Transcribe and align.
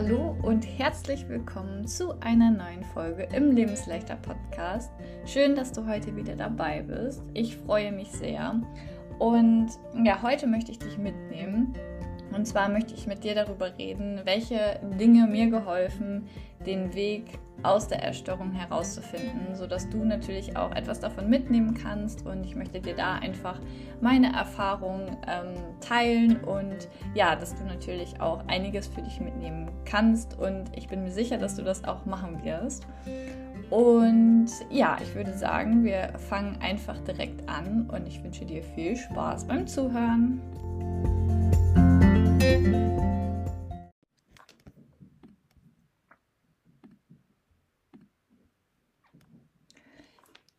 Hallo 0.00 0.36
und 0.42 0.62
herzlich 0.62 1.28
willkommen 1.28 1.84
zu 1.84 2.20
einer 2.20 2.52
neuen 2.52 2.84
Folge 2.94 3.26
im 3.34 3.50
Lebensleichter 3.50 4.14
Podcast. 4.14 4.92
Schön, 5.26 5.56
dass 5.56 5.72
du 5.72 5.88
heute 5.88 6.14
wieder 6.14 6.36
dabei 6.36 6.82
bist. 6.82 7.20
Ich 7.34 7.56
freue 7.56 7.90
mich 7.90 8.08
sehr. 8.12 8.62
Und 9.18 9.70
ja, 10.04 10.22
heute 10.22 10.46
möchte 10.46 10.70
ich 10.70 10.78
dich 10.78 10.98
mitnehmen. 10.98 11.74
Und 12.32 12.46
zwar 12.46 12.68
möchte 12.68 12.94
ich 12.94 13.06
mit 13.06 13.24
dir 13.24 13.34
darüber 13.34 13.76
reden, 13.78 14.20
welche 14.24 14.80
Dinge 14.98 15.26
mir 15.26 15.48
geholfen, 15.48 16.28
den 16.66 16.94
Weg 16.94 17.38
aus 17.62 17.88
der 17.88 18.06
Essstörung 18.06 18.52
herauszufinden, 18.52 19.54
sodass 19.54 19.88
du 19.88 20.04
natürlich 20.04 20.56
auch 20.56 20.70
etwas 20.72 21.00
davon 21.00 21.28
mitnehmen 21.28 21.74
kannst. 21.74 22.24
Und 22.24 22.44
ich 22.44 22.54
möchte 22.54 22.80
dir 22.80 22.94
da 22.94 23.14
einfach 23.14 23.58
meine 24.00 24.32
Erfahrungen 24.32 25.16
ähm, 25.26 25.54
teilen 25.80 26.36
und 26.44 26.88
ja, 27.14 27.34
dass 27.34 27.56
du 27.56 27.64
natürlich 27.64 28.20
auch 28.20 28.46
einiges 28.46 28.86
für 28.86 29.02
dich 29.02 29.20
mitnehmen 29.20 29.70
kannst. 29.84 30.38
Und 30.38 30.76
ich 30.76 30.88
bin 30.88 31.02
mir 31.02 31.10
sicher, 31.10 31.38
dass 31.38 31.56
du 31.56 31.62
das 31.62 31.84
auch 31.84 32.04
machen 32.06 32.44
wirst. 32.44 32.86
Und 33.70 34.48
ja, 34.70 34.96
ich 35.02 35.14
würde 35.14 35.36
sagen, 35.36 35.84
wir 35.84 36.12
fangen 36.28 36.56
einfach 36.60 36.98
direkt 37.00 37.48
an 37.48 37.88
und 37.92 38.06
ich 38.06 38.22
wünsche 38.22 38.46
dir 38.46 38.62
viel 38.62 38.96
Spaß 38.96 39.46
beim 39.46 39.66
Zuhören. 39.66 40.40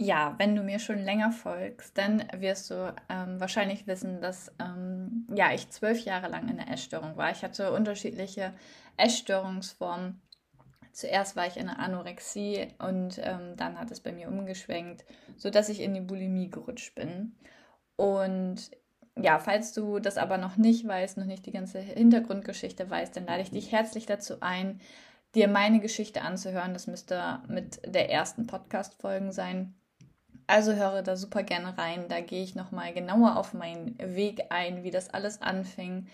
Ja, 0.01 0.33
wenn 0.37 0.55
du 0.55 0.63
mir 0.63 0.79
schon 0.79 0.97
länger 0.97 1.31
folgst, 1.31 1.97
dann 1.97 2.23
wirst 2.37 2.71
du 2.71 2.95
ähm, 3.09 3.39
wahrscheinlich 3.39 3.85
wissen, 3.85 4.21
dass 4.21 4.51
ähm, 4.57 5.27
ja, 5.35 5.53
ich 5.53 5.69
zwölf 5.69 5.99
Jahre 6.05 6.29
lang 6.29 6.47
in 6.47 6.55
der 6.57 6.69
Essstörung 6.71 7.17
war. 7.17 7.31
Ich 7.31 7.43
hatte 7.43 7.73
unterschiedliche 7.73 8.53
Essstörungsformen. 8.95 10.21
Zuerst 10.93 11.35
war 11.35 11.47
ich 11.47 11.57
in 11.57 11.67
der 11.67 11.79
Anorexie 11.79 12.69
und 12.79 13.19
ähm, 13.21 13.55
dann 13.57 13.77
hat 13.77 13.91
es 13.91 13.99
bei 13.99 14.13
mir 14.13 14.29
umgeschwenkt, 14.29 15.05
sodass 15.37 15.69
ich 15.69 15.81
in 15.81 15.93
die 15.93 16.01
Bulimie 16.01 16.49
gerutscht 16.49 16.95
bin. 16.95 17.35
Und 17.97 18.71
ja, 19.15 19.39
falls 19.39 19.73
du 19.73 19.99
das 19.99 20.17
aber 20.17 20.37
noch 20.37 20.57
nicht 20.57 20.87
weißt, 20.87 21.17
noch 21.17 21.25
nicht 21.25 21.45
die 21.45 21.51
ganze 21.51 21.79
Hintergrundgeschichte 21.79 22.89
weißt, 22.89 23.15
dann 23.15 23.25
lade 23.25 23.41
ich 23.41 23.51
dich 23.51 23.71
herzlich 23.71 24.05
dazu 24.05 24.41
ein, 24.41 24.79
dir 25.35 25.47
meine 25.47 25.79
Geschichte 25.79 26.21
anzuhören. 26.21 26.73
Das 26.73 26.87
müsste 26.87 27.39
mit 27.47 27.81
der 27.85 28.09
ersten 28.11 28.47
Podcast-Folgen 28.47 29.31
sein. 29.31 29.75
Also 30.47 30.73
höre 30.73 31.03
da 31.03 31.15
super 31.15 31.43
gerne 31.43 31.77
rein. 31.77 32.07
Da 32.07 32.21
gehe 32.21 32.43
ich 32.43 32.55
nochmal 32.55 32.93
genauer 32.93 33.37
auf 33.37 33.53
meinen 33.53 33.97
Weg 33.99 34.45
ein, 34.49 34.83
wie 34.83 34.91
das 34.91 35.09
alles 35.09 35.41
anfing, 35.41 36.07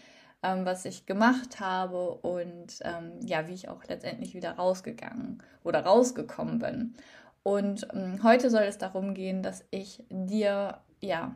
ähm, 0.44 0.66
was 0.66 0.84
ich 0.86 1.06
gemacht 1.06 1.59
habe 1.59 2.16
und 2.16 2.80
ähm, 2.82 3.20
ja, 3.22 3.48
wie 3.48 3.54
ich 3.54 3.70
auch 3.70 3.84
letztendlich 3.86 4.34
wieder 4.34 4.54
rausgegangen 4.54 5.42
oder 5.64 5.86
rausgekommen 5.86 6.59
bin. 6.59 6.96
Und 7.44 7.88
ähm, 7.94 8.22
heute 8.24 8.50
soll 8.50 8.64
es 8.64 8.78
darum 8.78 9.14
gehen, 9.14 9.42
dass 9.42 9.64
ich 9.70 10.04
dir 10.09 10.82
ja 11.00 11.36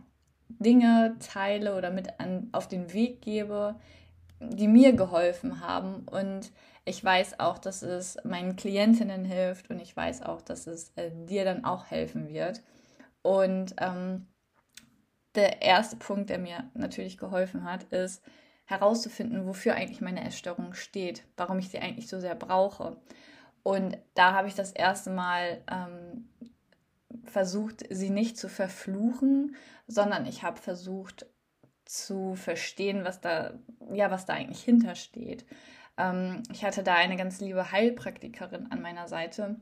Dinge 0.50 1.16
teile 1.20 1.78
oder 1.78 1.92
mit 1.92 2.20
an, 2.20 2.50
auf 2.52 2.68
den 2.68 2.94
Weg 2.94 3.22
gebe, 3.22 3.76
die 4.40 4.68
mir 4.68 4.94
geholfen 4.94 5.62
haben. 5.62 6.04
Und 6.10 6.52
ich 6.86 7.04
weiß 7.04 7.40
auch, 7.40 7.58
dass 7.58 7.82
es 7.84 8.18
meinen 8.24 8.56
Klientinnen 8.56 9.26
hilft 9.26 9.70
und 9.70 9.80
ich 9.80 9.96
weiß 9.96 10.24
auch, 10.24 10.42
dass 10.42 10.68
es 10.68 10.92
äh, 10.96 11.12
dir 11.26 11.46
dann 11.46 11.66
auch 11.66 11.86
helfen 11.86 12.30
wird. 12.30 12.62
Und 13.22 13.76
ähm, 13.80 14.28
der 15.36 15.62
erste 15.62 15.98
Punkt, 15.98 16.30
der 16.30 16.40
mir 16.40 16.70
natürlich 16.74 17.18
geholfen 17.18 17.64
hat, 17.64 17.84
ist 17.84 18.24
herauszufinden, 18.66 19.46
wofür 19.46 19.76
eigentlich 19.76 20.02
meine 20.02 20.26
Essstörung 20.26 20.74
steht, 20.74 21.24
warum 21.38 21.60
ich 21.60 21.70
sie 21.70 21.80
eigentlich 21.80 22.08
so 22.08 22.20
sehr 22.20 22.36
brauche. 22.36 22.98
Und 23.64 23.98
da 24.14 24.34
habe 24.34 24.48
ich 24.48 24.56
das 24.56 24.72
erste 24.72 25.10
Mal 25.10 25.62
ähm, 25.70 26.30
versucht, 27.26 27.86
sie 27.90 28.10
nicht 28.10 28.38
zu 28.38 28.50
verfluchen, 28.50 29.56
sondern 29.88 30.26
ich 30.26 30.44
habe 30.44 30.60
versucht 30.60 31.26
zu 31.86 32.36
verstehen, 32.36 33.04
was 33.04 33.20
da, 33.22 33.54
ja, 33.92 34.12
was 34.12 34.26
da 34.26 34.34
eigentlich 34.34 34.64
hintersteht. 34.64 35.46
Ähm, 35.98 36.44
ich 36.52 36.64
hatte 36.64 36.84
da 36.84 36.96
eine 36.96 37.16
ganz 37.16 37.40
liebe 37.40 37.72
Heilpraktikerin 37.72 38.72
an 38.72 38.82
meiner 38.82 39.08
Seite, 39.08 39.56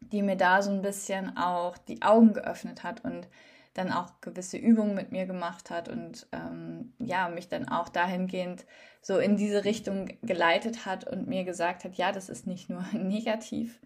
die 0.00 0.22
mir 0.22 0.36
da 0.36 0.62
so 0.62 0.70
ein 0.70 0.82
bisschen 0.82 1.36
auch 1.36 1.78
die 1.78 2.02
Augen 2.02 2.32
geöffnet 2.32 2.82
hat 2.82 3.04
und 3.04 3.28
dann 3.74 3.90
auch 3.90 4.20
gewisse 4.20 4.58
Übungen 4.58 4.94
mit 4.94 5.12
mir 5.12 5.24
gemacht 5.24 5.70
hat 5.70 5.88
und 5.88 6.26
ähm, 6.32 6.92
ja, 6.98 7.28
mich 7.28 7.48
dann 7.48 7.68
auch 7.68 7.88
dahingehend 7.88 8.66
so 9.00 9.18
in 9.18 9.36
diese 9.36 9.64
Richtung 9.64 10.08
geleitet 10.22 10.84
hat 10.84 11.10
und 11.10 11.26
mir 11.26 11.44
gesagt 11.44 11.84
hat, 11.84 11.94
ja, 11.94 12.12
das 12.12 12.28
ist 12.28 12.46
nicht 12.46 12.68
nur 12.68 12.84
negativ, 12.92 13.80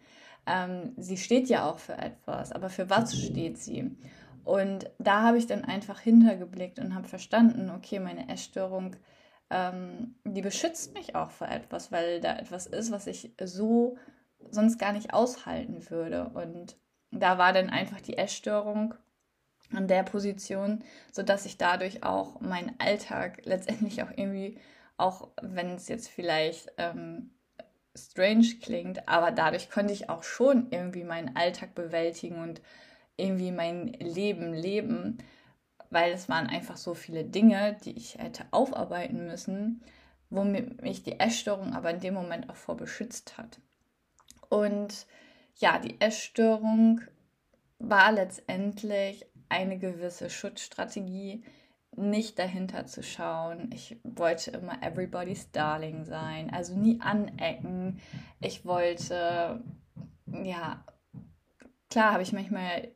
ähm, 0.47 0.93
sie 0.97 1.17
steht 1.17 1.49
ja 1.49 1.69
auch 1.69 1.79
für 1.79 1.99
etwas, 1.99 2.53
aber 2.53 2.71
für 2.71 2.89
was 2.89 3.19
steht 3.19 3.59
sie? 3.59 3.97
Und 4.45 4.89
da 4.99 5.23
habe 5.23 5.39
ich 5.39 5.47
dann 5.47 5.65
einfach 5.65 5.99
hintergeblickt 6.01 6.79
und 6.79 6.95
habe 6.95 7.09
verstanden, 7.09 7.71
okay, 7.71 7.99
meine 7.99 8.29
Essstörung, 8.29 8.95
ähm, 9.51 10.15
die 10.25 10.43
beschützt 10.43 10.95
mich 10.95 11.17
auch 11.17 11.31
vor 11.31 11.49
etwas, 11.49 11.91
weil 11.91 12.21
da 12.21 12.37
etwas 12.37 12.67
ist, 12.67 12.93
was 12.93 13.09
ich 13.09 13.33
so 13.43 13.97
sonst 14.51 14.79
gar 14.79 14.93
nicht 14.93 15.13
aushalten 15.13 15.91
würde. 15.91 16.31
Und 16.35 16.77
da 17.11 17.39
war 17.39 17.53
dann 17.53 17.71
einfach 17.71 18.01
die 18.01 18.19
Essstörung 18.19 18.95
an 19.73 19.89
der 19.89 20.05
Position, 20.05 20.85
sodass 21.11 21.47
ich 21.47 21.59
dadurch 21.59 22.05
auch 22.05 22.41
meinen 22.41 22.75
Alltag 22.79 23.41
letztendlich 23.45 24.03
auch 24.03 24.11
irgendwie, 24.15 24.59
auch 24.97 25.29
wenn 25.43 25.71
es 25.75 25.89
jetzt 25.89 26.09
vielleicht 26.09 26.73
ähm, 26.79 27.31
strange 27.97 28.57
klingt, 28.61 29.09
aber 29.09 29.31
dadurch 29.31 29.71
konnte 29.71 29.93
ich 29.93 30.09
auch 30.09 30.23
schon 30.23 30.69
irgendwie 30.71 31.05
meinen 31.05 31.37
Alltag 31.37 31.75
bewältigen 31.75 32.43
und 32.43 32.61
irgendwie 33.17 33.53
mein 33.53 33.89
Leben 33.95 34.53
leben, 34.53 35.19
weil 35.91 36.13
es 36.13 36.29
waren 36.29 36.47
einfach 36.47 36.77
so 36.77 36.95
viele 36.95 37.25
Dinge, 37.25 37.77
die 37.85 37.97
ich 37.97 38.19
hätte 38.19 38.45
aufarbeiten 38.51 39.27
müssen, 39.27 39.83
womit 40.31 40.83
mich 40.83 41.03
die 41.03 41.19
Essstörung 41.19 41.75
aber 41.75 41.91
in 41.91 42.01
dem 42.01 42.15
Moment 42.15 42.51
auch 42.51 42.57
vor 42.57 42.77
beschützt 42.77 43.39
hat. 43.39 43.61
Und 44.49 45.07
ja, 45.57 45.79
die 45.79 46.01
Essstörung 46.01 47.01
war 47.79 48.13
letztendlich 48.13 49.27
eine 49.49 49.79
gewisse 49.79 50.29
Schutzstrategie, 50.29 51.45
nicht 51.97 52.39
dahinter 52.39 52.87
zu 52.87 53.03
schauen. 53.03 53.71
Ich 53.73 53.99
wollte 54.05 54.51
immer 54.53 54.83
everybody's 54.83 55.51
darling 55.51 56.05
sein, 56.05 56.53
also 56.53 56.77
nie 56.77 57.01
anecken. 57.01 58.01
Ich 58.41 58.65
wollte, 58.65 59.63
ja, 60.27 60.85
klar 61.91 62.13
habe 62.13 62.23
ich 62.23 62.33
manchmal 62.33 62.89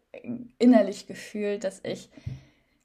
innerlich 0.59 1.07
gefühlt, 1.07 1.65
dass 1.65 1.81
ich 1.85 2.11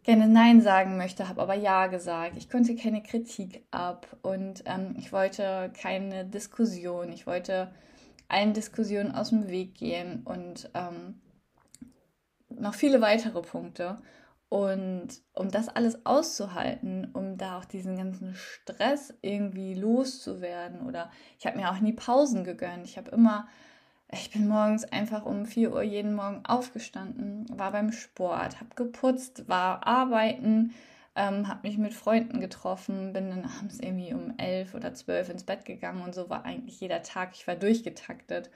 gerne 0.03 0.27
Nein 0.27 0.61
sagen 0.61 0.97
möchte, 0.97 1.27
habe 1.27 1.41
aber 1.41 1.55
Ja 1.55 1.87
gesagt. 1.87 2.37
Ich 2.37 2.49
konnte 2.49 2.75
keine 2.75 3.01
Kritik 3.01 3.65
ab 3.71 4.07
und 4.21 4.63
ähm, 4.65 4.95
ich 4.97 5.11
wollte 5.11 5.71
keine 5.79 6.25
Diskussion. 6.25 7.11
Ich 7.11 7.25
wollte 7.25 7.73
allen 8.27 8.53
Diskussionen 8.53 9.11
aus 9.11 9.29
dem 9.29 9.49
Weg 9.49 9.75
gehen 9.75 10.21
und 10.23 10.69
ähm, 10.73 11.21
noch 12.49 12.75
viele 12.75 13.01
weitere 13.01 13.41
Punkte. 13.41 13.97
Und 14.49 15.07
um 15.33 15.49
das 15.49 15.69
alles 15.69 16.05
auszuhalten, 16.05 17.09
um 17.13 17.37
da 17.37 17.57
auch 17.57 17.65
diesen 17.65 17.97
ganzen 17.97 18.35
Stress 18.35 19.13
irgendwie 19.21 19.73
loszuwerden 19.73 20.81
oder 20.81 21.11
ich 21.39 21.45
habe 21.45 21.57
mir 21.57 21.71
auch 21.71 21.79
nie 21.79 21.93
Pausen 21.93 22.43
gegönnt. 22.43 22.85
Ich 22.85 22.97
habe 22.97 23.11
immer, 23.11 23.47
ich 24.11 24.31
bin 24.31 24.47
morgens 24.47 24.85
einfach 24.85 25.25
um 25.25 25.45
4 25.45 25.73
Uhr 25.73 25.81
jeden 25.81 26.13
Morgen 26.13 26.45
aufgestanden, 26.45 27.45
war 27.57 27.71
beim 27.71 27.91
Sport, 27.91 28.59
habe 28.59 28.75
geputzt, 28.75 29.49
war 29.49 29.85
arbeiten, 29.87 30.73
ähm, 31.15 31.47
habe 31.47 31.67
mich 31.67 31.77
mit 31.77 31.93
Freunden 31.93 32.39
getroffen, 32.39 33.13
bin 33.13 33.29
dann 33.29 33.45
abends 33.45 33.79
irgendwie 33.79 34.13
um 34.13 34.37
11 34.37 34.75
oder 34.75 34.93
12 34.93 35.29
ins 35.29 35.43
Bett 35.43 35.65
gegangen 35.65 36.03
und 36.03 36.13
so 36.13 36.29
war 36.29 36.45
eigentlich 36.45 36.79
jeder 36.79 37.01
Tag. 37.01 37.31
Ich 37.33 37.47
war 37.47 37.55
durchgetaktet. 37.55 38.51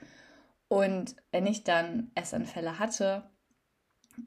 Und 0.68 1.16
wenn 1.32 1.46
ich 1.46 1.64
dann 1.64 2.12
Essanfälle 2.14 2.78
hatte, 2.78 3.28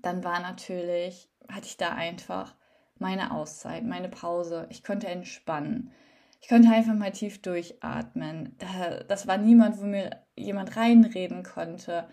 dann 0.01 0.23
war 0.23 0.39
natürlich 0.41 1.29
hatte 1.49 1.67
ich 1.67 1.77
da 1.77 1.89
einfach 1.89 2.55
meine 2.99 3.31
Auszeit, 3.31 3.83
meine 3.83 4.09
Pause. 4.09 4.67
Ich 4.69 4.83
konnte 4.83 5.07
entspannen. 5.07 5.91
Ich 6.41 6.49
konnte 6.49 6.69
einfach 6.69 6.93
mal 6.93 7.11
tief 7.11 7.41
durchatmen. 7.41 8.57
das 9.07 9.27
war 9.27 9.37
niemand, 9.37 9.79
wo 9.79 9.85
mir 9.85 10.23
jemand 10.35 10.75
reinreden 10.75 11.43
konnte. 11.43 12.07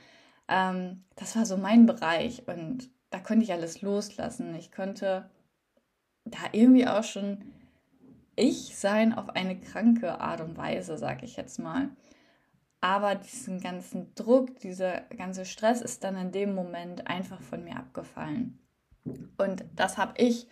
Ähm, 0.49 1.05
das 1.17 1.37
war 1.37 1.47
so 1.47 1.57
mein 1.57 1.87
Bereich 1.87 2.47
und 2.47 2.91
da 3.11 3.19
konnte 3.19 3.45
ich 3.45 3.53
alles 3.53 3.83
loslassen. 3.83 4.55
Ich 4.55 4.71
konnte 4.73 5.29
da 6.25 6.39
irgendwie 6.53 6.87
auch 6.87 7.05
schon 7.05 7.45
ich 8.37 8.77
sein 8.77 9.13
auf 9.13 9.31
eine 9.31 9.59
kranke 9.59 10.21
Art 10.21 10.41
und 10.41 10.57
Weise, 10.57 10.97
sag 10.97 11.23
ich 11.23 11.37
jetzt 11.37 11.59
mal. 11.59 11.91
Aber 12.81 13.15
diesen 13.15 13.61
ganzen 13.61 14.15
Druck, 14.15 14.59
dieser 14.61 15.03
ganze 15.17 15.45
Stress 15.45 15.83
ist 15.83 16.03
dann 16.05 16.17
in 16.17 16.33
dem 16.33 16.55
Moment 16.55 17.07
einfach 17.09 17.41
von 17.43 17.63
mir 17.63 17.77
abgefallen. 17.77 18.59
Und 19.39 19.65
das 19.75 19.99
habe 19.99 20.15
ich 20.17 20.49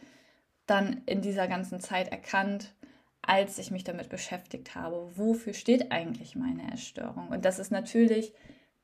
dann 0.67 1.03
in 1.07 1.23
dieser 1.23 1.49
ganzen 1.49 1.81
Zeit 1.81 2.09
erkannt, 2.09 2.75
als 3.23 3.59
ich 3.59 3.71
mich 3.71 3.85
damit 3.85 4.09
beschäftigt 4.09 4.75
habe, 4.75 5.11
wofür 5.17 5.53
steht 5.53 5.93
eigentlich 5.93 6.37
meine 6.37 6.73
Essstörung. 6.73 7.29
Und 7.29 7.45
das 7.45 7.59
ist 7.59 7.71
natürlich 7.71 8.33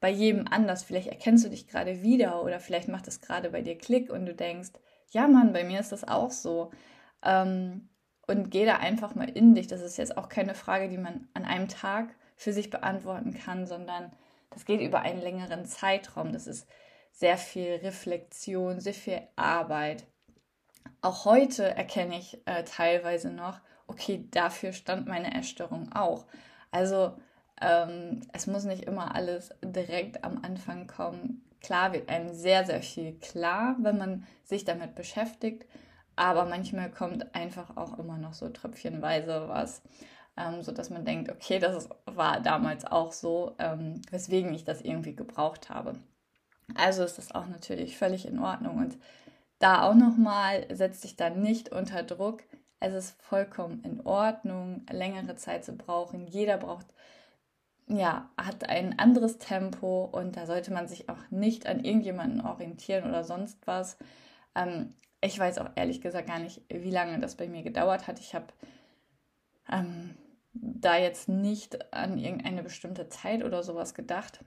bei 0.01 0.11
jedem 0.11 0.47
anders. 0.49 0.83
Vielleicht 0.83 1.09
erkennst 1.09 1.45
du 1.45 1.49
dich 1.49 1.67
gerade 1.67 2.03
wieder 2.03 2.43
oder 2.43 2.61
vielleicht 2.61 2.89
macht 2.89 3.09
es 3.09 3.21
gerade 3.21 3.51
bei 3.51 3.63
dir 3.63 3.79
Klick 3.79 4.11
und 4.11 4.27
du 4.27 4.35
denkst, 4.35 4.71
ja 5.11 5.29
Mann, 5.29 5.53
bei 5.53 5.65
mir 5.65 5.81
ist 5.81 5.93
das 5.93 6.07
auch 6.07 6.31
so. 6.31 6.71
Ähm, 7.23 7.89
und 8.27 8.51
geh 8.51 8.67
da 8.67 8.77
einfach 8.77 9.15
mal 9.15 9.29
in 9.29 9.55
dich. 9.55 9.67
Das 9.67 9.81
ist 9.81 9.97
jetzt 9.97 10.17
auch 10.19 10.29
keine 10.29 10.55
Frage, 10.55 10.89
die 10.89 10.99
man 10.99 11.29
an 11.35 11.45
einem 11.45 11.69
Tag 11.69 12.15
für 12.37 12.53
sich 12.53 12.71
beantworten 12.71 13.35
kann, 13.35 13.67
sondern 13.67 14.13
das 14.51 14.65
geht 14.65 14.81
über 14.81 15.01
einen 15.01 15.21
längeren 15.21 15.65
Zeitraum. 15.65 16.33
Das 16.33 16.47
ist 16.47 16.69
sehr 17.15 17.39
viel 17.39 17.77
Reflexion, 17.77 18.81
sehr 18.81 18.93
viel 18.93 19.21
Arbeit. 19.37 20.05
Auch 21.01 21.25
heute 21.25 21.65
erkenne 21.65 22.19
ich 22.19 22.39
äh, 22.47 22.65
teilweise 22.65 23.31
noch, 23.31 23.61
okay, 23.87 24.27
dafür 24.31 24.73
stand 24.73 25.07
meine 25.07 25.33
Essstörung 25.39 25.93
auch. 25.93 26.27
Also 26.73 27.15
ähm, 27.61 28.23
es 28.33 28.49
muss 28.49 28.65
nicht 28.65 28.85
immer 28.85 29.15
alles 29.15 29.51
direkt 29.65 30.25
am 30.25 30.43
Anfang 30.45 30.89
kommen. 30.89 31.49
Klar 31.61 31.93
wird 31.93 32.09
einem 32.09 32.35
sehr, 32.35 32.67
sehr 32.67 32.83
viel 32.83 33.15
klar, 33.21 33.77
wenn 33.81 33.97
man 33.97 34.27
sich 34.43 34.65
damit 34.65 34.97
beschäftigt, 34.97 35.67
aber 36.17 36.45
manchmal 36.45 36.91
kommt 36.91 37.35
einfach 37.35 37.77
auch 37.77 37.99
immer 37.99 38.19
noch 38.19 38.35
so 38.35 38.49
tröpfchenweise 38.49 39.49
was, 39.49 39.83
ähm, 40.37 40.63
sodass 40.63 40.91
man 40.91 41.05
denkt, 41.05 41.31
okay, 41.31 41.61
das 41.61 41.89
war 42.07 42.41
damals 42.41 42.85
auch 42.85 43.13
so, 43.13 43.55
ähm, 43.59 44.03
weswegen 44.11 44.53
ich 44.53 44.65
das 44.65 44.81
irgendwie 44.83 45.15
gebraucht 45.15 45.71
habe. 45.71 45.95
Also 46.75 47.05
ist 47.05 47.19
das 47.19 47.35
auch 47.35 47.47
natürlich 47.47 47.99
völlig 47.99 48.27
in 48.27 48.39
Ordnung 48.39 48.79
und 48.79 48.99
da 49.59 49.83
auch 49.83 49.95
nochmal, 49.95 50.67
setz 50.75 51.01
dich 51.01 51.17
da 51.17 51.31
nicht 51.31 51.71
unter 51.71 52.03
Druck. 52.03 52.43
Es 52.81 52.93
ist 52.93 53.23
vollkommen 53.23 53.83
in 53.83 54.05
Ordnung, 54.05 54.85
längere 54.91 55.37
Zeit 55.37 55.65
zu 55.65 55.73
brauchen. 55.73 56.27
Jeder 56.27 56.59
braucht, 56.59 56.87
ja, 57.87 58.31
hat 58.37 58.69
ein 58.69 58.99
anderes 58.99 59.39
Tempo 59.39 60.05
und 60.05 60.37
da 60.37 60.47
sollte 60.47 60.73
man 60.73 60.89
sich 60.89 61.09
auch 61.09 61.31
nicht 61.31 61.67
an 61.67 61.85
irgendjemanden 61.85 62.41
orientieren 62.41 63.09
oder 63.09 63.25
sonst 63.25 63.67
was. 63.67 63.97
Ähm, 64.55 64.95
ich 65.21 65.39
weiß 65.39 65.59
auch 65.59 65.71
ehrlich 65.77 66.01
gesagt 66.03 66.29
gar 66.29 66.39
nicht, 66.39 66.63
wie 66.69 66.91
lange 66.91 67.19
das 67.21 67.37
bei 67.37 67.49
mir 67.49 67.63
gedauert 67.63 68.07
hat. 68.07 68.21
Ich 68.21 68.35
habe 68.35 68.47
ähm, 69.71 70.15
da 70.53 70.97
jetzt 70.97 71.29
nicht 71.29 71.93
an 71.93 72.19
irgendeine 72.19 72.63
bestimmte 72.63 73.09
Zeit 73.09 73.43
oder 73.43 73.63
sowas 73.63 73.95
gedacht. 73.95 74.41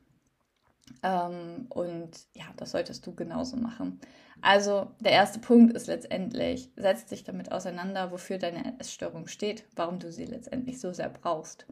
Ähm, 1.03 1.67
und 1.69 2.27
ja, 2.33 2.45
das 2.57 2.71
solltest 2.71 3.05
du 3.05 3.13
genauso 3.13 3.57
machen. 3.57 3.99
Also 4.41 4.91
der 4.99 5.13
erste 5.13 5.39
Punkt 5.39 5.73
ist 5.73 5.87
letztendlich, 5.87 6.69
setz 6.75 7.05
dich 7.05 7.23
damit 7.23 7.51
auseinander, 7.51 8.11
wofür 8.11 8.37
deine 8.37 8.79
Essstörung 8.79 9.27
steht, 9.27 9.65
warum 9.75 9.99
du 9.99 10.11
sie 10.11 10.25
letztendlich 10.25 10.79
so 10.79 10.93
sehr 10.93 11.09
brauchst. 11.09 11.65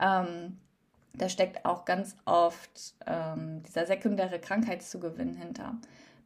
Ähm, 0.00 0.58
da 1.14 1.28
steckt 1.28 1.64
auch 1.64 1.84
ganz 1.84 2.16
oft 2.24 2.94
ähm, 3.06 3.62
dieser 3.62 3.86
sekundäre 3.86 4.40
Krankheitszugewinn 4.40 5.34
hinter, 5.34 5.76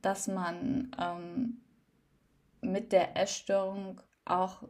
dass 0.03 0.27
man 0.27 0.91
ähm, 1.01 1.61
mit 2.61 2.93
der 2.93 3.17
Essstörung 3.17 4.01
auch 4.25 4.63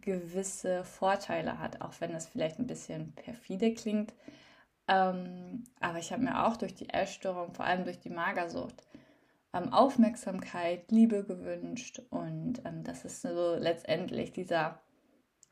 gewisse 0.00 0.84
Vorteile 0.84 1.58
hat, 1.58 1.80
auch 1.80 1.94
wenn 2.00 2.14
es 2.14 2.26
vielleicht 2.26 2.58
ein 2.58 2.66
bisschen 2.66 3.12
perfide 3.12 3.74
klingt. 3.74 4.14
Ähm, 4.88 5.64
aber 5.80 5.98
ich 5.98 6.12
habe 6.12 6.22
mir 6.22 6.46
auch 6.46 6.56
durch 6.56 6.74
die 6.74 6.88
Essstörung, 6.88 7.54
vor 7.54 7.64
allem 7.64 7.84
durch 7.84 8.00
die 8.00 8.10
Magersucht, 8.10 8.82
ähm, 9.54 9.72
Aufmerksamkeit, 9.72 10.90
Liebe 10.90 11.24
gewünscht. 11.24 12.02
Und 12.10 12.62
ähm, 12.64 12.84
das 12.84 13.04
ist 13.04 13.22
so 13.22 13.56
letztendlich 13.56 14.32
dieser 14.32 14.80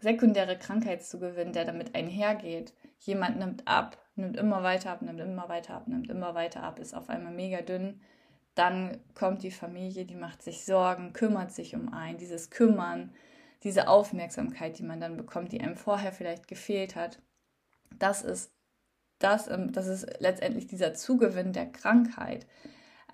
sekundäre 0.01 0.59
Krankheitszugewinn, 0.59 1.53
der 1.53 1.65
damit 1.65 1.95
einhergeht. 1.95 2.75
Jemand 2.99 3.39
nimmt 3.39 3.69
ab, 3.69 3.99
nimmt 4.17 4.37
immer 4.37 4.63
weiter 4.63 4.93
ab, 4.93 5.03
nimmt 5.03 5.21
immer 5.21 5.49
weiter 5.49 5.75
ab, 5.75 5.89
nimmt 5.89 6.09
immer 6.11 6.35
weiter 6.35 6.63
ab, 6.63 6.79
ist 6.79 6.95
auf 6.95 7.09
einmal 7.09 7.33
mega 7.33 7.61
dünn. 7.61 8.01
Dann 8.55 8.99
kommt 9.15 9.43
die 9.43 9.51
Familie, 9.51 10.05
die 10.05 10.17
macht 10.17 10.43
sich 10.43 10.65
Sorgen, 10.65 11.13
kümmert 11.13 11.53
sich 11.53 11.75
um 11.75 11.93
einen. 11.93 12.19
Dieses 12.19 12.51
Kümmern, 12.51 13.15
diese 13.63 13.89
Aufmerksamkeit, 13.89 14.79
die 14.79 14.83
man 14.83 15.01
dann 15.01 15.17
bekommt, 15.17 15.53
die 15.53 15.61
einem 15.61 15.77
vorher 15.77 16.13
vielleicht 16.13 16.49
gefehlt 16.49 16.97
hat, 16.97 17.21
das 17.99 18.23
ist 18.23 18.53
das, 19.21 19.49
ähm, 19.49 19.73
das 19.73 19.87
ist 19.87 20.21
letztendlich 20.21 20.67
dieser 20.67 20.95
Zugewinn 20.95 21.53
der 21.53 21.67
Krankheit. 21.71 22.47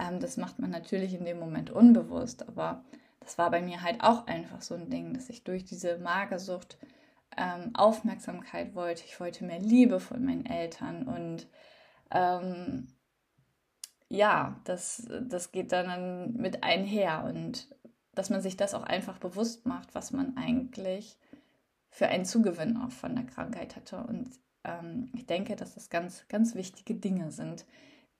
Ähm, 0.00 0.20
das 0.20 0.37
macht 0.37 0.58
man 0.58 0.70
natürlich 0.70 1.14
in 1.14 1.25
dem 1.25 1.38
Moment 1.38 1.70
unbewusst, 1.70 2.49
aber 2.49 2.85
das 3.20 3.37
war 3.38 3.50
bei 3.50 3.61
mir 3.61 3.82
halt 3.82 4.03
auch 4.03 4.26
einfach 4.26 4.62
so 4.62 4.75
ein 4.75 4.88
Ding, 4.88 5.12
dass 5.12 5.29
ich 5.29 5.44
durch 5.44 5.64
diese 5.64 5.99
Magersucht 5.99 6.79
ähm, 7.37 7.75
Aufmerksamkeit 7.75 8.75
wollte. 8.75 9.05
Ich 9.05 9.20
wollte 9.20 9.44
mehr 9.44 9.58
Liebe 9.58 10.00
von 10.00 10.25
meinen 10.25 10.47
Eltern 10.47 11.03
und 11.03 11.49
ähm, 12.11 12.88
ja, 14.09 14.61
das, 14.64 15.09
das 15.23 15.50
geht 15.50 15.73
dann 15.73 16.35
mit 16.35 16.62
einher 16.62 17.25
und 17.25 17.69
dass 18.14 18.31
man 18.31 18.41
sich 18.41 18.56
das 18.56 18.75
auch 18.75 18.85
einfach 18.85 19.19
bewusst 19.19 19.67
macht, 19.67 19.94
was 19.94 20.12
man 20.12 20.37
eigentlich 20.37 21.19
für 21.91 22.06
einen 22.06 22.25
Zugewinn 22.25 22.76
auch 22.76 22.93
von 22.93 23.14
der 23.14 23.26
Krankheit 23.26 23.75
hatte. 23.75 23.99
Und 23.99 24.31
ähm, 24.66 25.10
ich 25.14 25.26
denke, 25.26 25.56
dass 25.56 25.74
das 25.74 25.90
ganz, 25.90 26.26
ganz 26.28 26.54
wichtige 26.54 26.94
Dinge 26.94 27.30
sind, 27.30 27.64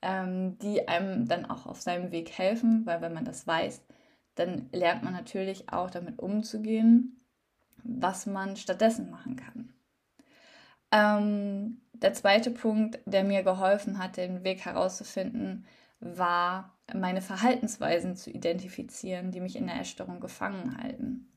ähm, 0.01 0.57
die 0.59 0.87
einem 0.87 1.27
dann 1.27 1.45
auch 1.45 1.65
auf 1.65 1.81
seinem 1.81 2.11
Weg 2.11 2.31
helfen, 2.31 2.85
weil 2.85 3.01
wenn 3.01 3.13
man 3.13 3.25
das 3.25 3.45
weiß, 3.45 3.81
dann 4.35 4.69
lernt 4.71 5.03
man 5.03 5.13
natürlich 5.13 5.71
auch 5.71 5.89
damit 5.89 6.19
umzugehen, 6.19 7.19
was 7.83 8.25
man 8.25 8.55
stattdessen 8.55 9.09
machen 9.09 9.35
kann. 9.35 9.73
Ähm, 10.91 11.81
der 11.93 12.13
zweite 12.13 12.51
Punkt, 12.51 12.99
der 13.05 13.23
mir 13.23 13.43
geholfen 13.43 13.97
hat, 13.97 14.17
den 14.17 14.43
Weg 14.43 14.65
herauszufinden, 14.65 15.65
war 15.99 16.77
meine 16.93 17.21
Verhaltensweisen 17.21 18.15
zu 18.15 18.29
identifizieren, 18.29 19.31
die 19.31 19.41
mich 19.41 19.55
in 19.55 19.67
der 19.67 19.79
Essstörung 19.81 20.19
gefangen 20.19 20.77
halten. 20.77 21.27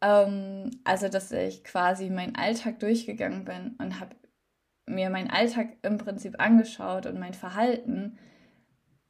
Ähm, 0.00 0.70
also, 0.84 1.08
dass 1.08 1.32
ich 1.32 1.64
quasi 1.64 2.10
meinen 2.10 2.36
Alltag 2.36 2.80
durchgegangen 2.80 3.44
bin 3.44 3.76
und 3.78 4.00
habe 4.00 4.16
mir 4.86 5.10
meinen 5.10 5.30
Alltag 5.30 5.76
im 5.82 5.98
Prinzip 5.98 6.40
angeschaut 6.40 7.06
und 7.06 7.18
mein 7.18 7.34
Verhalten, 7.34 8.18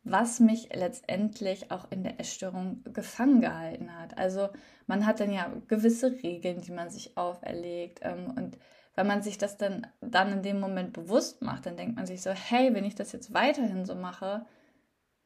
was 0.05 0.39
mich 0.39 0.69
letztendlich 0.75 1.71
auch 1.71 1.91
in 1.91 2.05
der 2.05 2.21
Essstörung 2.21 2.85
gefangen 2.93 3.41
gehalten 3.41 3.99
hat. 3.99 4.19
Also 4.19 4.51
man 4.87 5.07
hat 5.07 5.19
dann 5.21 5.33
ja 5.33 5.51
gewisse 5.67 6.13
Regeln, 6.23 6.61
die 6.61 6.73
man 6.73 6.91
sich 6.91 7.17
auferlegt. 7.17 8.01
Ähm, 8.03 8.33
und 8.37 8.59
wenn 8.95 9.07
man 9.07 9.23
sich 9.23 9.39
das 9.39 9.57
dann, 9.57 9.87
dann 10.01 10.31
in 10.33 10.43
dem 10.43 10.61
Moment 10.61 10.93
bewusst 10.93 11.43
macht, 11.43 11.67
dann 11.67 11.77
denkt 11.77 11.97
man 11.97 12.07
sich 12.07 12.23
so, 12.23 12.31
hey, 12.31 12.75
wenn 12.75 12.85
ich 12.85 12.95
das 12.95 13.13
jetzt 13.13 13.33
weiterhin 13.33 13.87
so 13.87 13.95
mache, 13.95 14.47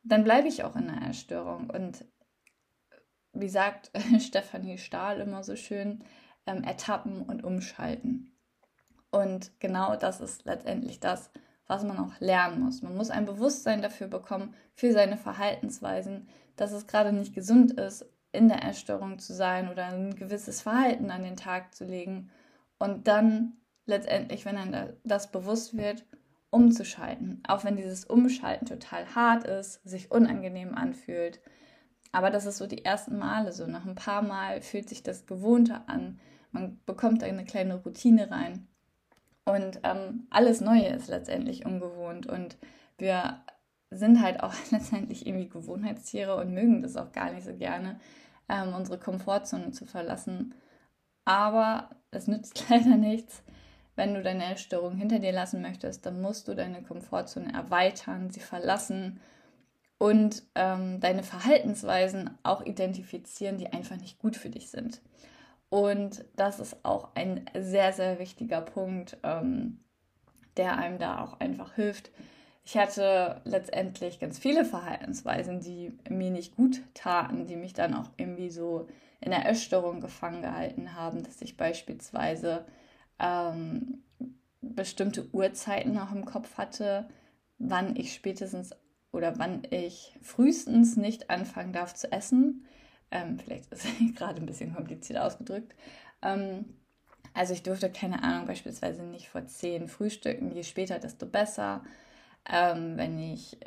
dann 0.05 0.25
bleibe 0.25 0.49
ich 0.49 0.63
auch 0.63 0.77
in 0.77 0.87
der 0.87 1.11
Essstörung. 1.11 1.69
Und 1.71 2.05
wie 3.41 3.49
sagt 3.49 3.91
Stefanie 4.21 4.79
Stahl 4.79 5.21
immer 5.21 5.43
so 5.43 5.57
schön, 5.57 6.05
ähm, 6.47 6.65
ertappen 6.65 7.23
und 7.23 7.45
umschalten. 7.45 8.33
Und 9.11 9.53
genau 9.61 9.97
das 9.97 10.21
ist 10.21 10.45
letztendlich 10.45 11.01
das, 11.01 11.31
was 11.67 11.85
man 11.85 11.99
auch 11.99 12.19
lernen 12.21 12.61
muss. 12.61 12.83
Man 12.83 12.97
muss 12.97 13.11
ein 13.11 13.27
Bewusstsein 13.27 13.83
dafür 13.83 14.09
bekommen, 14.09 14.55
für 14.75 14.93
seine 14.93 15.17
Verhaltensweisen, 15.17 16.29
dass 16.57 16.73
es 16.73 16.87
gerade 16.87 17.13
nicht 17.13 17.35
gesund 17.35 17.73
ist, 17.73 18.07
in 18.33 18.49
der 18.49 18.65
Essstörung 18.65 19.19
zu 19.19 19.35
sein 19.35 19.69
oder 19.71 19.87
ein 19.87 20.15
gewisses 20.15 20.63
Verhalten 20.63 21.11
an 21.11 21.23
den 21.23 21.37
Tag 21.37 21.75
zu 21.75 21.85
legen. 21.85 22.31
Und 22.79 23.09
dann 23.09 23.57
letztendlich, 23.87 24.45
wenn 24.45 24.57
einem 24.57 24.93
das 25.05 25.31
bewusst 25.31 25.77
wird, 25.77 26.05
umzuschalten. 26.51 27.43
Auch 27.47 27.65
wenn 27.65 27.77
dieses 27.77 28.05
Umschalten 28.05 28.67
total 28.67 29.15
hart 29.15 29.45
ist, 29.45 29.83
sich 29.85 30.11
unangenehm 30.11 30.75
anfühlt, 30.75 31.41
aber 32.13 32.31
das 32.31 32.47
ist 32.47 32.59
so 32.59 32.67
die 32.67 32.85
ersten 32.85 33.19
Male 33.19 33.53
so. 33.53 33.67
Nach 33.67 33.85
ein 33.85 33.95
paar 33.95 34.23
Mal 34.23 34.63
fühlt 34.63 34.89
sich 34.89 35.03
das 35.03 35.27
Gewohnte 35.27 35.83
an. 35.87 36.19
Man 36.53 36.81
bekommt 36.87 37.23
eine 37.23 37.45
kleine 37.45 37.77
Routine 37.77 38.31
rein. 38.31 38.67
Und 39.45 39.81
ähm, 39.83 40.27
alles 40.31 40.61
Neue 40.61 40.89
ist 40.89 41.09
letztendlich 41.09 41.65
ungewohnt. 41.67 42.27
Und 42.27 42.57
wir 42.99 43.43
sind 43.91 44.23
halt 44.23 44.43
auch 44.43 44.55
letztendlich 44.71 45.27
irgendwie 45.27 45.49
Gewohnheitstiere 45.49 46.37
und 46.37 46.53
mögen 46.53 46.83
das 46.83 46.97
auch 46.97 47.13
gar 47.13 47.33
nicht 47.33 47.45
so 47.45 47.55
gerne, 47.55 47.99
ähm, 48.49 48.75
unsere 48.75 48.99
Komfortzone 48.99 49.71
zu 49.73 49.87
verlassen. 49.87 50.55
Aber 51.25 51.91
es 52.11 52.27
nützt 52.27 52.65
leider 52.71 52.97
nichts. 52.97 53.43
Wenn 53.97 54.15
du 54.15 54.23
deine 54.23 54.53
Essstörung 54.53 54.95
hinter 54.97 55.19
dir 55.19 55.33
lassen 55.33 55.61
möchtest, 55.61 56.07
dann 56.07 56.21
musst 56.21 56.47
du 56.47 56.55
deine 56.55 56.83
Komfortzone 56.83 57.53
erweitern, 57.53 58.31
sie 58.31 58.41
verlassen 58.41 59.21
und 59.99 60.45
ähm, 60.55 61.01
deine 61.01 61.23
Verhaltensweisen 61.23 62.31
auch 62.45 62.65
identifizieren, 62.65 63.59
die 63.59 63.73
einfach 63.73 63.97
nicht 63.97 64.19
gut 64.19 64.37
für 64.37 64.51
dich 64.51 64.71
sind. 64.71 65.03
Und 65.71 66.25
das 66.37 66.61
ist 66.61 66.85
auch 66.85 67.11
ein 67.15 67.45
sehr, 67.55 67.93
sehr 67.93 68.19
wichtiger 68.19 68.61
Punkt, 68.61 69.19
ähm, 69.23 69.81
der 70.57 70.79
einem 70.79 70.99
da 70.99 71.23
auch 71.23 71.41
einfach 71.41 71.75
hilft. 71.75 72.11
Ich 72.65 72.77
hatte 72.77 73.41
letztendlich 73.45 74.21
ganz 74.21 74.39
viele 74.39 74.65
Verhaltensweisen, 74.65 75.61
die 75.61 75.93
mir 76.09 76.31
nicht 76.31 76.55
gut 76.57 76.83
taten, 76.95 77.47
die 77.47 77.57
mich 77.57 77.73
dann 77.73 77.95
auch 77.95 78.11
irgendwie 78.17 78.51
so 78.51 78.89
in 79.21 79.31
der 79.31 79.49
Essstörung 79.49 80.01
gefangen 80.01 80.43
gehalten 80.43 80.95
haben, 80.95 81.23
dass 81.23 81.43
ich 81.43 81.57
beispielsweise 81.57 82.65
ähm, 83.19 84.03
bestimmte 84.61 85.29
Uhrzeiten 85.33 85.93
noch 85.93 86.13
im 86.13 86.25
Kopf 86.25 86.57
hatte, 86.57 87.09
wann 87.59 87.97
ich 87.97 88.15
spätestens 88.15 88.75
oder 89.19 89.37
wann 89.37 89.65
ich 89.71 90.17
frühestens 90.23 90.97
nicht 90.97 91.29
anfangen 91.29 91.73
darf 91.73 91.93
zu 91.93 92.11
essen. 92.13 92.65
Ähm, 93.11 93.37
vielleicht 93.41 93.73
ist 93.73 93.85
es 93.85 94.15
gerade 94.15 94.41
ein 94.41 94.47
bisschen 94.47 94.73
kompliziert 94.73 95.19
ausgedrückt. 95.19 95.75
Ähm, 96.23 96.77
also 97.35 97.53
ich 97.53 97.65
durfte, 97.65 97.91
keine 97.91 98.23
Ahnung, 98.23 98.47
beispielsweise 98.47 99.03
nicht 99.03 99.29
vor 99.29 99.45
zehn 99.47 99.89
frühstücken, 99.89 100.53
je 100.53 100.63
später, 100.63 101.01
desto 101.01 101.27
besser. 101.27 101.83
Ähm, 102.49 102.97
wenn 102.97 103.19
ich, 103.19 103.59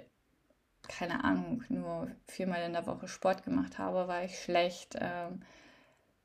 keine 0.88 1.25
Ahnung, 1.25 1.65
nur 1.67 2.08
viermal 2.27 2.63
in 2.63 2.72
der 2.74 2.88
Woche 2.88 3.10
Sport 3.10 3.43
gemacht 3.43 3.77
habe, 3.77 4.08
war 4.08 4.24
ich 4.24 4.41
schlecht. 4.41 4.96
Ähm, 5.01 5.41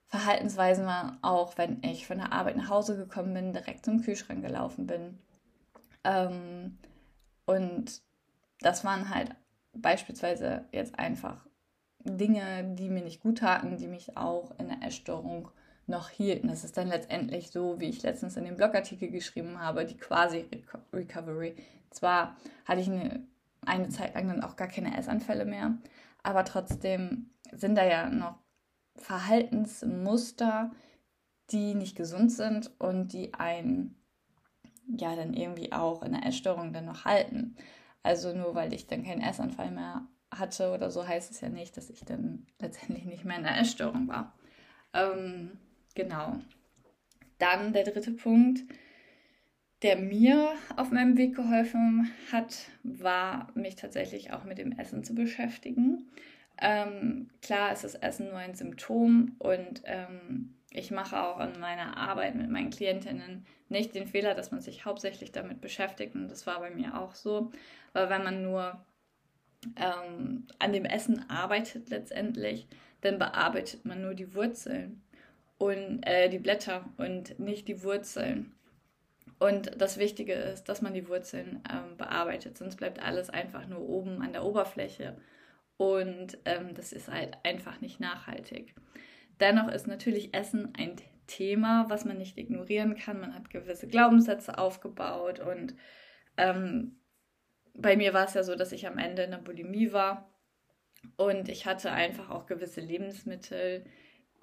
Verhaltensweisen 0.06 0.86
waren 0.86 1.18
auch, 1.22 1.58
wenn 1.58 1.82
ich 1.82 2.06
von 2.06 2.18
der 2.18 2.32
Arbeit 2.32 2.56
nach 2.56 2.70
Hause 2.70 2.96
gekommen 2.96 3.34
bin, 3.34 3.52
direkt 3.52 3.84
zum 3.84 4.02
Kühlschrank 4.02 4.44
gelaufen 4.44 4.86
bin. 4.86 5.18
Ähm, 6.04 6.78
und 7.44 8.05
das 8.60 8.84
waren 8.84 9.10
halt 9.10 9.34
beispielsweise 9.72 10.64
jetzt 10.72 10.98
einfach 10.98 11.46
Dinge, 12.00 12.74
die 12.74 12.88
mir 12.88 13.02
nicht 13.02 13.20
gut 13.20 13.38
taten, 13.38 13.76
die 13.76 13.88
mich 13.88 14.16
auch 14.16 14.58
in 14.58 14.68
der 14.68 14.82
Essstörung 14.82 15.50
noch 15.86 16.08
hielten. 16.08 16.48
Das 16.48 16.64
ist 16.64 16.76
dann 16.76 16.88
letztendlich 16.88 17.50
so, 17.50 17.80
wie 17.80 17.88
ich 17.88 18.02
letztens 18.02 18.36
in 18.36 18.44
dem 18.44 18.56
Blogartikel 18.56 19.10
geschrieben 19.10 19.60
habe, 19.60 19.84
die 19.84 19.96
quasi 19.96 20.46
Recovery. 20.92 21.56
Zwar 21.90 22.36
hatte 22.64 22.80
ich 22.80 22.88
eine, 22.88 23.26
eine 23.64 23.88
Zeit 23.88 24.14
lang 24.14 24.28
dann 24.28 24.42
auch 24.42 24.56
gar 24.56 24.68
keine 24.68 24.96
Essanfälle 24.96 25.44
mehr, 25.44 25.76
aber 26.22 26.44
trotzdem 26.44 27.30
sind 27.52 27.76
da 27.76 27.84
ja 27.84 28.08
noch 28.08 28.38
Verhaltensmuster, 28.96 30.72
die 31.50 31.74
nicht 31.74 31.96
gesund 31.96 32.32
sind 32.32 32.70
und 32.80 33.12
die 33.12 33.34
einen 33.34 33.94
ja 34.88 35.14
dann 35.14 35.34
irgendwie 35.34 35.72
auch 35.72 36.02
in 36.02 36.12
der 36.12 36.26
Essstörung 36.26 36.72
dann 36.72 36.86
noch 36.86 37.04
halten. 37.04 37.56
Also 38.06 38.32
nur 38.32 38.54
weil 38.54 38.72
ich 38.72 38.86
dann 38.86 39.02
keinen 39.02 39.20
Essanfall 39.20 39.72
mehr 39.72 40.06
hatte 40.30 40.70
oder 40.70 40.92
so, 40.92 41.08
heißt 41.08 41.32
es 41.32 41.40
ja 41.40 41.48
nicht, 41.48 41.76
dass 41.76 41.90
ich 41.90 42.04
dann 42.04 42.46
letztendlich 42.60 43.04
nicht 43.04 43.24
mehr 43.24 43.36
in 43.36 43.42
der 43.42 43.58
Essstörung 43.58 44.06
war. 44.06 44.32
Ähm, 44.94 45.58
genau. 45.96 46.36
Dann 47.40 47.72
der 47.72 47.82
dritte 47.82 48.12
Punkt, 48.12 48.62
der 49.82 49.96
mir 49.96 50.52
auf 50.76 50.92
meinem 50.92 51.16
Weg 51.16 51.34
geholfen 51.34 52.08
hat, 52.30 52.68
war, 52.84 53.48
mich 53.56 53.74
tatsächlich 53.74 54.32
auch 54.32 54.44
mit 54.44 54.58
dem 54.58 54.70
Essen 54.70 55.02
zu 55.02 55.16
beschäftigen. 55.16 56.08
Ähm, 56.62 57.28
klar 57.42 57.72
ist 57.72 57.82
das 57.82 57.96
Essen 57.96 58.28
nur 58.28 58.38
ein 58.38 58.54
Symptom 58.54 59.34
und 59.40 59.82
ähm, 59.84 60.54
ich 60.76 60.90
mache 60.90 61.20
auch 61.20 61.40
in 61.40 61.58
meiner 61.58 61.96
Arbeit 61.96 62.34
mit 62.34 62.50
meinen 62.50 62.70
Klientinnen 62.70 63.46
nicht 63.68 63.94
den 63.94 64.06
Fehler, 64.06 64.34
dass 64.34 64.50
man 64.50 64.60
sich 64.60 64.84
hauptsächlich 64.84 65.32
damit 65.32 65.60
beschäftigt 65.60 66.14
und 66.14 66.28
das 66.28 66.46
war 66.46 66.60
bei 66.60 66.70
mir 66.70 67.00
auch 67.00 67.14
so, 67.14 67.50
weil 67.92 68.10
wenn 68.10 68.22
man 68.22 68.42
nur 68.42 68.84
ähm, 69.76 70.46
an 70.58 70.72
dem 70.72 70.84
Essen 70.84 71.28
arbeitet 71.30 71.88
letztendlich, 71.88 72.68
dann 73.00 73.18
bearbeitet 73.18 73.84
man 73.84 74.02
nur 74.02 74.14
die 74.14 74.34
Wurzeln 74.34 75.02
und 75.58 76.06
äh, 76.06 76.28
die 76.28 76.38
Blätter 76.38 76.84
und 76.98 77.38
nicht 77.38 77.68
die 77.68 77.82
Wurzeln. 77.82 78.52
Und 79.38 79.80
das 79.80 79.98
Wichtige 79.98 80.32
ist, 80.32 80.64
dass 80.64 80.82
man 80.82 80.94
die 80.94 81.08
Wurzeln 81.08 81.62
ähm, 81.70 81.96
bearbeitet, 81.96 82.56
sonst 82.56 82.76
bleibt 82.76 83.02
alles 83.02 83.28
einfach 83.30 83.66
nur 83.66 83.80
oben 83.80 84.22
an 84.22 84.32
der 84.32 84.44
Oberfläche. 84.44 85.16
Und 85.76 86.38
ähm, 86.46 86.74
das 86.74 86.92
ist 86.92 87.08
halt 87.08 87.36
einfach 87.42 87.80
nicht 87.80 88.00
nachhaltig. 88.00 88.74
Dennoch 89.40 89.68
ist 89.68 89.86
natürlich 89.86 90.34
Essen 90.34 90.72
ein 90.76 90.96
Thema, 91.26 91.86
was 91.88 92.04
man 92.04 92.18
nicht 92.18 92.38
ignorieren 92.38 92.96
kann. 92.96 93.20
Man 93.20 93.34
hat 93.34 93.50
gewisse 93.50 93.88
Glaubenssätze 93.88 94.58
aufgebaut 94.58 95.40
und 95.40 95.74
ähm, 96.36 96.98
bei 97.74 97.96
mir 97.96 98.14
war 98.14 98.24
es 98.24 98.34
ja 98.34 98.42
so, 98.42 98.54
dass 98.54 98.72
ich 98.72 98.86
am 98.86 98.98
Ende 98.98 99.22
in 99.22 99.32
der 99.32 99.38
Bulimie 99.38 99.92
war 99.92 100.30
und 101.16 101.48
ich 101.48 101.66
hatte 101.66 101.92
einfach 101.92 102.30
auch 102.30 102.46
gewisse 102.46 102.80
Lebensmittel, 102.80 103.84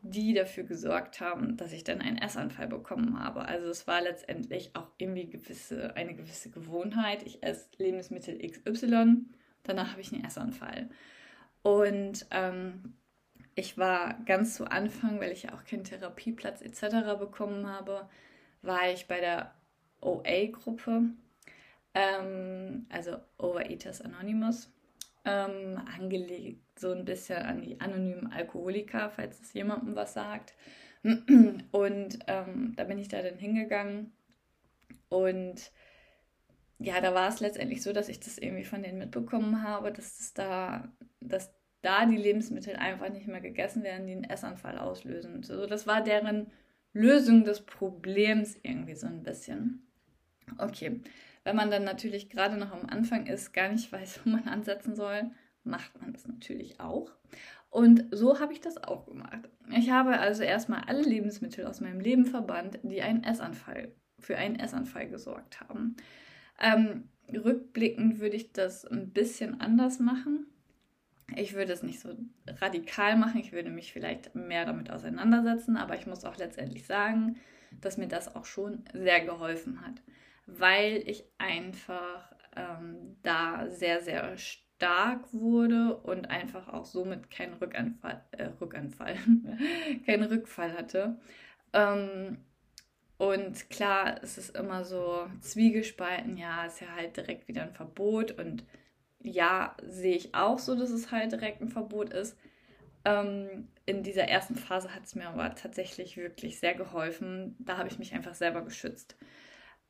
die 0.01 0.33
dafür 0.33 0.63
gesorgt 0.65 1.21
haben, 1.21 1.55
dass 1.55 1.71
ich 1.71 1.83
dann 1.83 2.01
einen 2.01 2.17
Essanfall 2.17 2.67
bekommen 2.67 3.19
habe. 3.19 3.45
Also 3.45 3.69
es 3.69 3.87
war 3.87 4.01
letztendlich 4.01 4.75
auch 4.75 4.89
irgendwie 4.97 5.29
gewisse, 5.29 5.95
eine 5.95 6.13
gewisse 6.13 6.49
Gewohnheit. 6.49 7.23
Ich 7.23 7.41
esse 7.41 7.69
Lebensmittel 7.77 8.37
XY, 8.37 9.25
danach 9.63 9.91
habe 9.91 10.01
ich 10.01 10.11
einen 10.11 10.25
Essanfall. 10.25 10.89
Und 11.61 12.25
ähm, 12.31 12.95
ich 13.55 13.77
war 13.77 14.19
ganz 14.25 14.55
zu 14.55 14.65
Anfang, 14.65 15.19
weil 15.19 15.31
ich 15.31 15.43
ja 15.43 15.53
auch 15.53 15.63
keinen 15.63 15.83
Therapieplatz 15.83 16.61
etc. 16.61 17.17
bekommen 17.19 17.67
habe, 17.67 18.09
war 18.61 18.89
ich 18.89 19.07
bei 19.07 19.19
der 19.19 19.53
OA-Gruppe, 20.01 21.09
ähm, 21.93 22.85
also 22.89 23.17
Overeaters 23.37 24.01
Anonymous, 24.01 24.71
ähm, 25.25 25.81
angelegt 25.97 26.79
so 26.79 26.91
ein 26.91 27.05
bisschen 27.05 27.37
an 27.37 27.61
die 27.61 27.79
anonymen 27.79 28.31
Alkoholiker, 28.31 29.09
falls 29.09 29.39
es 29.39 29.53
jemandem 29.53 29.95
was 29.95 30.13
sagt. 30.13 30.53
Und 31.03 32.19
ähm, 32.27 32.73
da 32.75 32.83
bin 32.85 32.97
ich 32.97 33.09
da 33.09 33.21
dann 33.21 33.37
hingegangen 33.37 34.13
und 35.09 35.71
ja, 36.79 36.99
da 37.01 37.13
war 37.13 37.29
es 37.29 37.39
letztendlich 37.39 37.83
so, 37.83 37.93
dass 37.93 38.09
ich 38.09 38.19
das 38.19 38.37
irgendwie 38.37 38.65
von 38.65 38.83
denen 38.83 38.97
mitbekommen 38.97 39.63
habe, 39.63 39.91
dass 39.91 40.17
das 40.17 40.33
da, 40.33 40.91
dass 41.19 41.53
da 41.83 42.05
die 42.05 42.17
Lebensmittel 42.17 42.75
einfach 42.75 43.09
nicht 43.09 43.27
mehr 43.27 43.41
gegessen 43.41 43.83
werden, 43.83 44.07
die 44.07 44.13
einen 44.13 44.23
Essanfall 44.23 44.79
auslösen. 44.79 45.43
So, 45.43 45.67
das 45.67 45.85
war 45.85 46.01
deren 46.01 46.47
Lösung 46.93 47.43
des 47.43 47.61
Problems 47.61 48.57
irgendwie 48.63 48.95
so 48.95 49.05
ein 49.05 49.21
bisschen. 49.21 49.85
Okay, 50.57 51.01
wenn 51.43 51.55
man 51.55 51.69
dann 51.69 51.83
natürlich 51.83 52.29
gerade 52.29 52.57
noch 52.57 52.71
am 52.71 52.85
Anfang 52.85 53.27
ist, 53.27 53.53
gar 53.53 53.69
nicht 53.69 53.91
weiß, 53.91 54.21
wo 54.23 54.29
man 54.29 54.47
ansetzen 54.47 54.95
soll, 54.95 55.31
macht 55.63 55.99
man 56.01 56.13
das 56.13 56.27
natürlich 56.27 56.79
auch. 56.79 57.11
Und 57.69 58.05
so 58.11 58.39
habe 58.39 58.53
ich 58.53 58.61
das 58.61 58.77
auch 58.77 59.05
gemacht. 59.05 59.49
Ich 59.75 59.89
habe 59.89 60.19
also 60.19 60.43
erstmal 60.43 60.81
alle 60.81 61.01
Lebensmittel 61.01 61.65
aus 61.65 61.81
meinem 61.81 61.99
Leben 61.99 62.25
verbannt, 62.25 62.79
die 62.83 63.01
einen 63.01 63.23
Essanfall, 63.23 63.91
für 64.19 64.37
einen 64.37 64.59
Essanfall 64.59 65.09
gesorgt 65.09 65.59
haben. 65.59 65.95
Ähm, 66.61 67.09
rückblickend 67.33 68.19
würde 68.19 68.35
ich 68.35 68.53
das 68.53 68.85
ein 68.85 69.11
bisschen 69.11 69.59
anders 69.59 69.99
machen. 69.99 70.45
Ich 71.37 71.53
würde 71.53 71.73
es 71.73 71.83
nicht 71.83 71.99
so 71.99 72.15
radikal 72.47 73.17
machen, 73.17 73.39
ich 73.39 73.51
würde 73.51 73.69
mich 73.69 73.93
vielleicht 73.93 74.35
mehr 74.35 74.65
damit 74.65 74.89
auseinandersetzen, 74.89 75.77
aber 75.77 75.95
ich 75.95 76.07
muss 76.07 76.25
auch 76.25 76.37
letztendlich 76.37 76.85
sagen, 76.85 77.37
dass 77.81 77.97
mir 77.97 78.07
das 78.07 78.35
auch 78.35 78.45
schon 78.45 78.83
sehr 78.93 79.21
geholfen 79.21 79.81
hat, 79.81 80.01
weil 80.45 81.03
ich 81.05 81.25
einfach 81.37 82.33
ähm, 82.55 83.17
da 83.23 83.69
sehr, 83.69 84.01
sehr 84.01 84.37
stark 84.37 85.33
wurde 85.33 85.95
und 85.97 86.29
einfach 86.29 86.67
auch 86.67 86.85
somit 86.85 87.29
keinen 87.31 87.53
Rückanfall, 87.53 88.23
äh, 88.31 88.49
Rückanfall, 88.59 89.15
keinen 90.05 90.23
Rückfall 90.23 90.73
hatte. 90.73 91.19
Ähm, 91.73 92.37
und 93.17 93.69
klar, 93.69 94.19
es 94.21 94.37
ist 94.37 94.55
immer 94.57 94.83
so 94.83 95.27
zwiegespalten, 95.39 96.35
ja, 96.35 96.65
ist 96.65 96.81
ja 96.81 96.87
halt 96.95 97.15
direkt 97.15 97.47
wieder 97.47 97.63
ein 97.63 97.73
Verbot. 97.73 98.31
Und 98.31 98.65
ja, 99.23 99.75
sehe 99.87 100.15
ich 100.15 100.35
auch 100.35 100.59
so, 100.59 100.75
dass 100.75 100.91
es 100.91 101.11
halt 101.11 101.31
direkt 101.31 101.61
ein 101.61 101.69
Verbot 101.69 102.11
ist. 102.11 102.37
Ähm, 103.05 103.67
in 103.85 104.03
dieser 104.03 104.23
ersten 104.23 104.55
Phase 104.55 104.93
hat 104.93 105.05
es 105.05 105.15
mir 105.15 105.27
aber 105.27 105.55
tatsächlich 105.55 106.17
wirklich 106.17 106.59
sehr 106.59 106.73
geholfen. 106.73 107.55
Da 107.59 107.77
habe 107.77 107.89
ich 107.89 107.99
mich 107.99 108.13
einfach 108.13 108.35
selber 108.35 108.63
geschützt. 108.63 109.15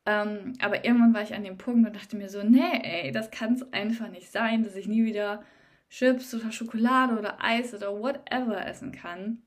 Ähm, 0.06 0.54
aber 0.60 0.84
irgendwann 0.84 1.14
war 1.14 1.22
ich 1.22 1.34
an 1.34 1.44
dem 1.44 1.56
Punkt 1.56 1.86
und 1.86 1.96
dachte 1.96 2.16
mir 2.16 2.28
so, 2.28 2.42
nee, 2.42 2.80
ey, 2.82 3.12
das 3.12 3.30
kann 3.30 3.54
es 3.54 3.72
einfach 3.72 4.08
nicht 4.10 4.30
sein, 4.30 4.62
dass 4.62 4.76
ich 4.76 4.86
nie 4.86 5.04
wieder 5.04 5.44
Chips 5.88 6.34
oder 6.34 6.52
Schokolade 6.52 7.18
oder 7.18 7.42
Eis 7.42 7.72
oder 7.74 7.98
whatever 7.98 8.66
essen 8.66 8.92
kann. 8.92 9.42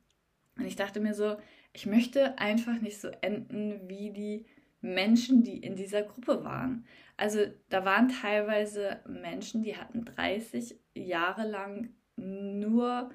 Und 0.57 0.65
ich 0.65 0.75
dachte 0.75 0.99
mir 0.99 1.13
so, 1.13 1.37
ich 1.73 1.85
möchte 1.85 2.39
einfach 2.39 2.81
nicht 2.81 2.99
so 2.99 3.09
enden 3.21 3.87
wie 3.87 4.11
die 4.11 4.45
Menschen, 4.87 5.43
die 5.43 5.57
in 5.57 5.75
dieser 5.75 6.03
Gruppe 6.03 6.43
waren. 6.43 6.85
Also 7.17 7.39
da 7.69 7.83
waren 7.85 8.09
teilweise 8.09 9.01
Menschen, 9.07 9.63
die 9.63 9.75
hatten 9.75 10.05
30 10.05 10.79
Jahre 10.95 11.47
lang 11.47 11.89
nur 12.15 13.11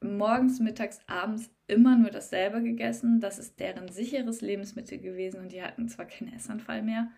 morgens, 0.00 0.60
mittags, 0.60 1.00
abends 1.06 1.50
immer 1.66 1.96
nur 1.96 2.10
dasselbe 2.10 2.62
gegessen. 2.62 3.20
Das 3.20 3.38
ist 3.38 3.60
deren 3.60 3.88
sicheres 3.88 4.40
Lebensmittel 4.40 4.98
gewesen 4.98 5.40
und 5.40 5.52
die 5.52 5.62
hatten 5.62 5.88
zwar 5.88 6.06
keinen 6.06 6.34
Essanfall 6.34 6.82
mehr, 6.82 7.10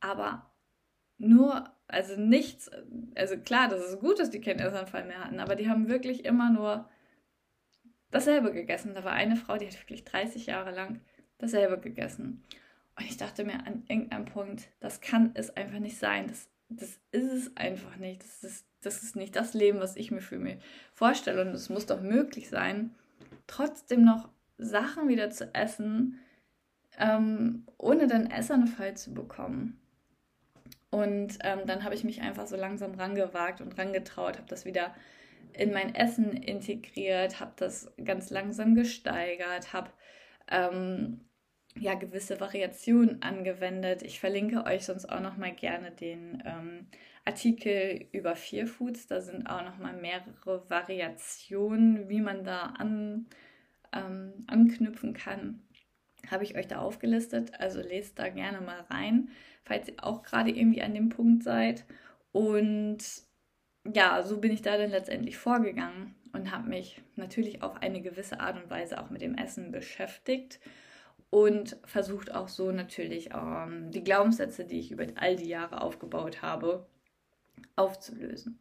aber 0.00 0.50
nur, 1.18 1.70
also 1.86 2.20
nichts, 2.20 2.70
also 3.14 3.36
klar, 3.36 3.68
das 3.68 3.84
ist 3.84 4.00
gut, 4.00 4.18
dass 4.18 4.30
die 4.30 4.40
keinen 4.40 4.58
Essanfall 4.58 5.04
mehr 5.04 5.24
hatten, 5.24 5.40
aber 5.40 5.54
die 5.54 5.68
haben 5.68 5.88
wirklich 5.88 6.24
immer 6.24 6.50
nur 6.50 6.88
dasselbe 8.10 8.52
gegessen. 8.52 8.94
Da 8.94 9.04
war 9.04 9.12
eine 9.12 9.36
Frau, 9.36 9.56
die 9.56 9.66
hat 9.66 9.78
wirklich 9.78 10.04
30 10.04 10.46
Jahre 10.46 10.72
lang 10.72 11.00
dasselbe 11.38 11.78
gegessen. 11.78 12.42
Und 12.98 13.06
ich 13.06 13.16
dachte 13.16 13.44
mir 13.44 13.66
an 13.66 13.84
irgendeinem 13.88 14.26
Punkt, 14.26 14.68
das 14.80 15.00
kann 15.00 15.30
es 15.34 15.56
einfach 15.56 15.78
nicht 15.78 15.98
sein. 15.98 16.28
Das, 16.28 16.48
das 16.68 17.00
ist 17.10 17.32
es 17.32 17.56
einfach 17.56 17.96
nicht. 17.96 18.22
Das 18.22 18.44
ist, 18.44 18.66
das 18.82 19.02
ist 19.02 19.16
nicht 19.16 19.36
das 19.36 19.54
Leben, 19.54 19.80
was 19.80 19.96
ich 19.96 20.10
mir 20.10 20.20
für 20.20 20.38
mich 20.38 20.58
vorstelle. 20.92 21.42
Und 21.42 21.48
es 21.48 21.68
muss 21.68 21.86
doch 21.86 22.02
möglich 22.02 22.48
sein, 22.48 22.94
trotzdem 23.46 24.04
noch 24.04 24.28
Sachen 24.58 25.08
wieder 25.08 25.30
zu 25.30 25.54
essen, 25.54 26.18
ähm, 26.98 27.66
ohne 27.78 28.06
dann 28.06 28.30
Essanfall 28.30 28.96
zu 28.96 29.14
bekommen. 29.14 29.80
Und 30.90 31.38
ähm, 31.42 31.60
dann 31.64 31.84
habe 31.84 31.94
ich 31.94 32.04
mich 32.04 32.20
einfach 32.20 32.46
so 32.46 32.56
langsam 32.56 32.94
rangewagt 32.94 33.62
und 33.62 33.78
rangetraut, 33.78 34.36
habe 34.36 34.48
das 34.48 34.66
wieder 34.66 34.94
in 35.54 35.72
mein 35.72 35.94
Essen 35.94 36.32
integriert, 36.32 37.40
habe 37.40 37.52
das 37.56 37.90
ganz 38.04 38.30
langsam 38.30 38.74
gesteigert, 38.74 39.72
habe 39.72 39.90
ähm, 40.50 41.20
ja 41.78 41.94
gewisse 41.94 42.40
Variationen 42.40 43.22
angewendet. 43.22 44.02
Ich 44.02 44.20
verlinke 44.20 44.64
euch 44.66 44.84
sonst 44.84 45.06
auch 45.06 45.20
noch 45.20 45.36
mal 45.36 45.52
gerne 45.52 45.90
den 45.90 46.42
ähm, 46.44 46.86
Artikel 47.24 48.06
über 48.12 48.36
Fear 48.36 48.66
Foods. 48.66 49.06
Da 49.06 49.20
sind 49.20 49.46
auch 49.46 49.64
noch 49.64 49.78
mal 49.78 49.94
mehrere 49.94 50.68
Variationen, 50.68 52.08
wie 52.08 52.20
man 52.20 52.44
da 52.44 52.74
an, 52.78 53.26
ähm, 53.92 54.32
anknüpfen 54.46 55.14
kann. 55.14 55.62
Habe 56.30 56.44
ich 56.44 56.56
euch 56.56 56.68
da 56.68 56.78
aufgelistet. 56.78 57.52
Also 57.58 57.80
lest 57.80 58.18
da 58.18 58.28
gerne 58.28 58.60
mal 58.60 58.80
rein, 58.90 59.30
falls 59.64 59.88
ihr 59.88 60.04
auch 60.04 60.22
gerade 60.22 60.50
irgendwie 60.50 60.82
an 60.82 60.94
dem 60.94 61.08
Punkt 61.08 61.42
seid. 61.42 61.84
Und 62.32 62.98
ja, 63.92 64.22
so 64.22 64.38
bin 64.38 64.52
ich 64.52 64.62
da 64.62 64.76
dann 64.76 64.90
letztendlich 64.90 65.36
vorgegangen 65.36 66.14
und 66.32 66.52
habe 66.52 66.68
mich 66.68 67.02
natürlich 67.16 67.62
auf 67.62 67.82
eine 67.82 68.00
gewisse 68.00 68.40
Art 68.40 68.62
und 68.62 68.70
Weise 68.70 69.00
auch 69.00 69.10
mit 69.10 69.22
dem 69.22 69.34
Essen 69.34 69.72
beschäftigt 69.72 70.60
und 71.32 71.78
versucht 71.86 72.34
auch 72.34 72.48
so 72.48 72.72
natürlich 72.72 73.30
ähm, 73.32 73.90
die 73.90 74.04
Glaubenssätze, 74.04 74.66
die 74.66 74.78
ich 74.78 74.92
über 74.92 75.06
all 75.14 75.34
die 75.34 75.48
Jahre 75.48 75.80
aufgebaut 75.80 76.42
habe, 76.42 76.86
aufzulösen. 77.74 78.58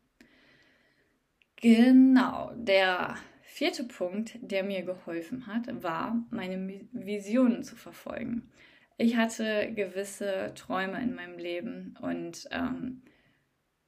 Genau, 1.57 2.53
der 2.55 3.17
vierte 3.41 3.83
Punkt, 3.83 4.39
der 4.41 4.63
mir 4.63 4.83
geholfen 4.83 5.47
hat, 5.47 5.83
war, 5.83 6.25
meine 6.29 6.87
Visionen 6.93 7.61
zu 7.63 7.75
verfolgen. 7.75 8.49
Ich 8.97 9.17
hatte 9.17 9.73
gewisse 9.73 10.53
Träume 10.55 11.03
in 11.03 11.13
meinem 11.13 11.37
Leben 11.37 11.97
und 12.01 12.47
ähm, 12.51 13.01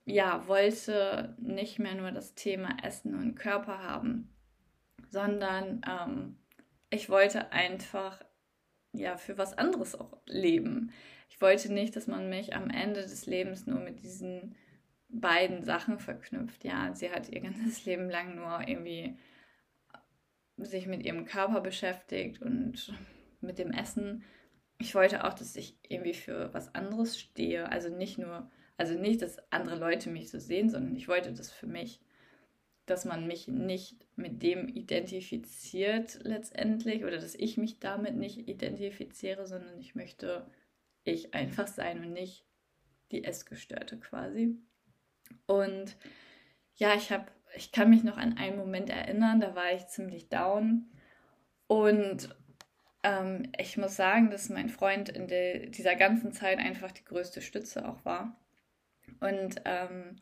ja, 0.03 0.45
wollte 0.49 1.37
nicht 1.39 1.79
mehr 1.79 1.95
nur 1.95 2.11
das 2.11 2.35
Thema 2.35 2.75
Essen 2.83 3.15
und 3.15 3.35
Körper 3.35 3.81
haben, 3.81 4.27
sondern 5.07 5.79
ähm, 5.89 6.35
ich 6.89 7.09
wollte 7.09 7.53
einfach 7.53 8.19
ja 8.93 9.17
für 9.17 9.37
was 9.37 9.57
anderes 9.57 9.95
auch 9.95 10.17
leben. 10.25 10.91
Ich 11.29 11.41
wollte 11.41 11.71
nicht, 11.73 11.95
dass 11.95 12.07
man 12.07 12.29
mich 12.29 12.55
am 12.55 12.69
Ende 12.69 13.01
des 13.01 13.25
Lebens 13.25 13.67
nur 13.67 13.79
mit 13.79 14.03
diesen 14.03 14.55
beiden 15.09 15.63
Sachen 15.63 15.99
verknüpft. 15.99 16.63
Ja, 16.63 16.93
sie 16.93 17.11
hat 17.11 17.29
ihr 17.29 17.41
ganzes 17.41 17.85
Leben 17.85 18.09
lang 18.09 18.35
nur 18.35 18.67
irgendwie 18.67 19.17
sich 20.57 20.87
mit 20.87 21.03
ihrem 21.03 21.25
Körper 21.25 21.61
beschäftigt 21.61 22.41
und 22.41 22.93
mit 23.41 23.57
dem 23.57 23.71
Essen. 23.71 24.23
Ich 24.77 24.95
wollte 24.95 25.23
auch, 25.25 25.33
dass 25.33 25.55
ich 25.55 25.77
irgendwie 25.87 26.13
für 26.13 26.53
was 26.53 26.73
anderes 26.75 27.19
stehe. 27.19 27.69
Also 27.69 27.89
nicht 27.89 28.17
nur 28.17 28.49
also 28.77 28.95
nicht, 28.95 29.21
dass 29.21 29.37
andere 29.51 29.75
Leute 29.75 30.09
mich 30.09 30.29
so 30.29 30.39
sehen, 30.39 30.69
sondern 30.69 30.95
ich 30.95 31.07
wollte 31.07 31.31
das 31.31 31.51
für 31.51 31.67
mich, 31.67 31.99
dass 32.85 33.05
man 33.05 33.27
mich 33.27 33.47
nicht 33.47 34.05
mit 34.17 34.43
dem 34.43 34.67
identifiziert 34.67 36.19
letztendlich 36.23 37.03
oder 37.03 37.17
dass 37.17 37.35
ich 37.35 37.57
mich 37.57 37.79
damit 37.79 38.15
nicht 38.15 38.47
identifiziere, 38.47 39.47
sondern 39.47 39.79
ich 39.79 39.95
möchte 39.95 40.45
ich 41.05 41.33
einfach 41.33 41.67
sein 41.67 42.03
und 42.03 42.13
nicht 42.13 42.45
die 43.11 43.23
Essgestörte 43.23 43.99
quasi. 43.99 44.57
Und 45.45 45.95
ja, 46.75 46.95
ich 46.95 47.11
habe, 47.11 47.25
ich 47.55 47.71
kann 47.71 47.89
mich 47.89 48.03
noch 48.03 48.17
an 48.17 48.37
einen 48.37 48.57
Moment 48.57 48.89
erinnern, 48.89 49.39
da 49.39 49.55
war 49.55 49.71
ich 49.73 49.87
ziemlich 49.87 50.29
down 50.29 50.89
und 51.67 52.35
ähm, 53.03 53.51
ich 53.57 53.77
muss 53.77 53.95
sagen, 53.95 54.29
dass 54.31 54.49
mein 54.49 54.69
Freund 54.69 55.09
in 55.09 55.27
der, 55.27 55.67
dieser 55.67 55.95
ganzen 55.95 56.33
Zeit 56.33 56.59
einfach 56.59 56.91
die 56.91 57.03
größte 57.03 57.41
Stütze 57.41 57.87
auch 57.87 58.03
war. 58.05 58.39
Und 59.19 59.61
ähm, 59.65 60.15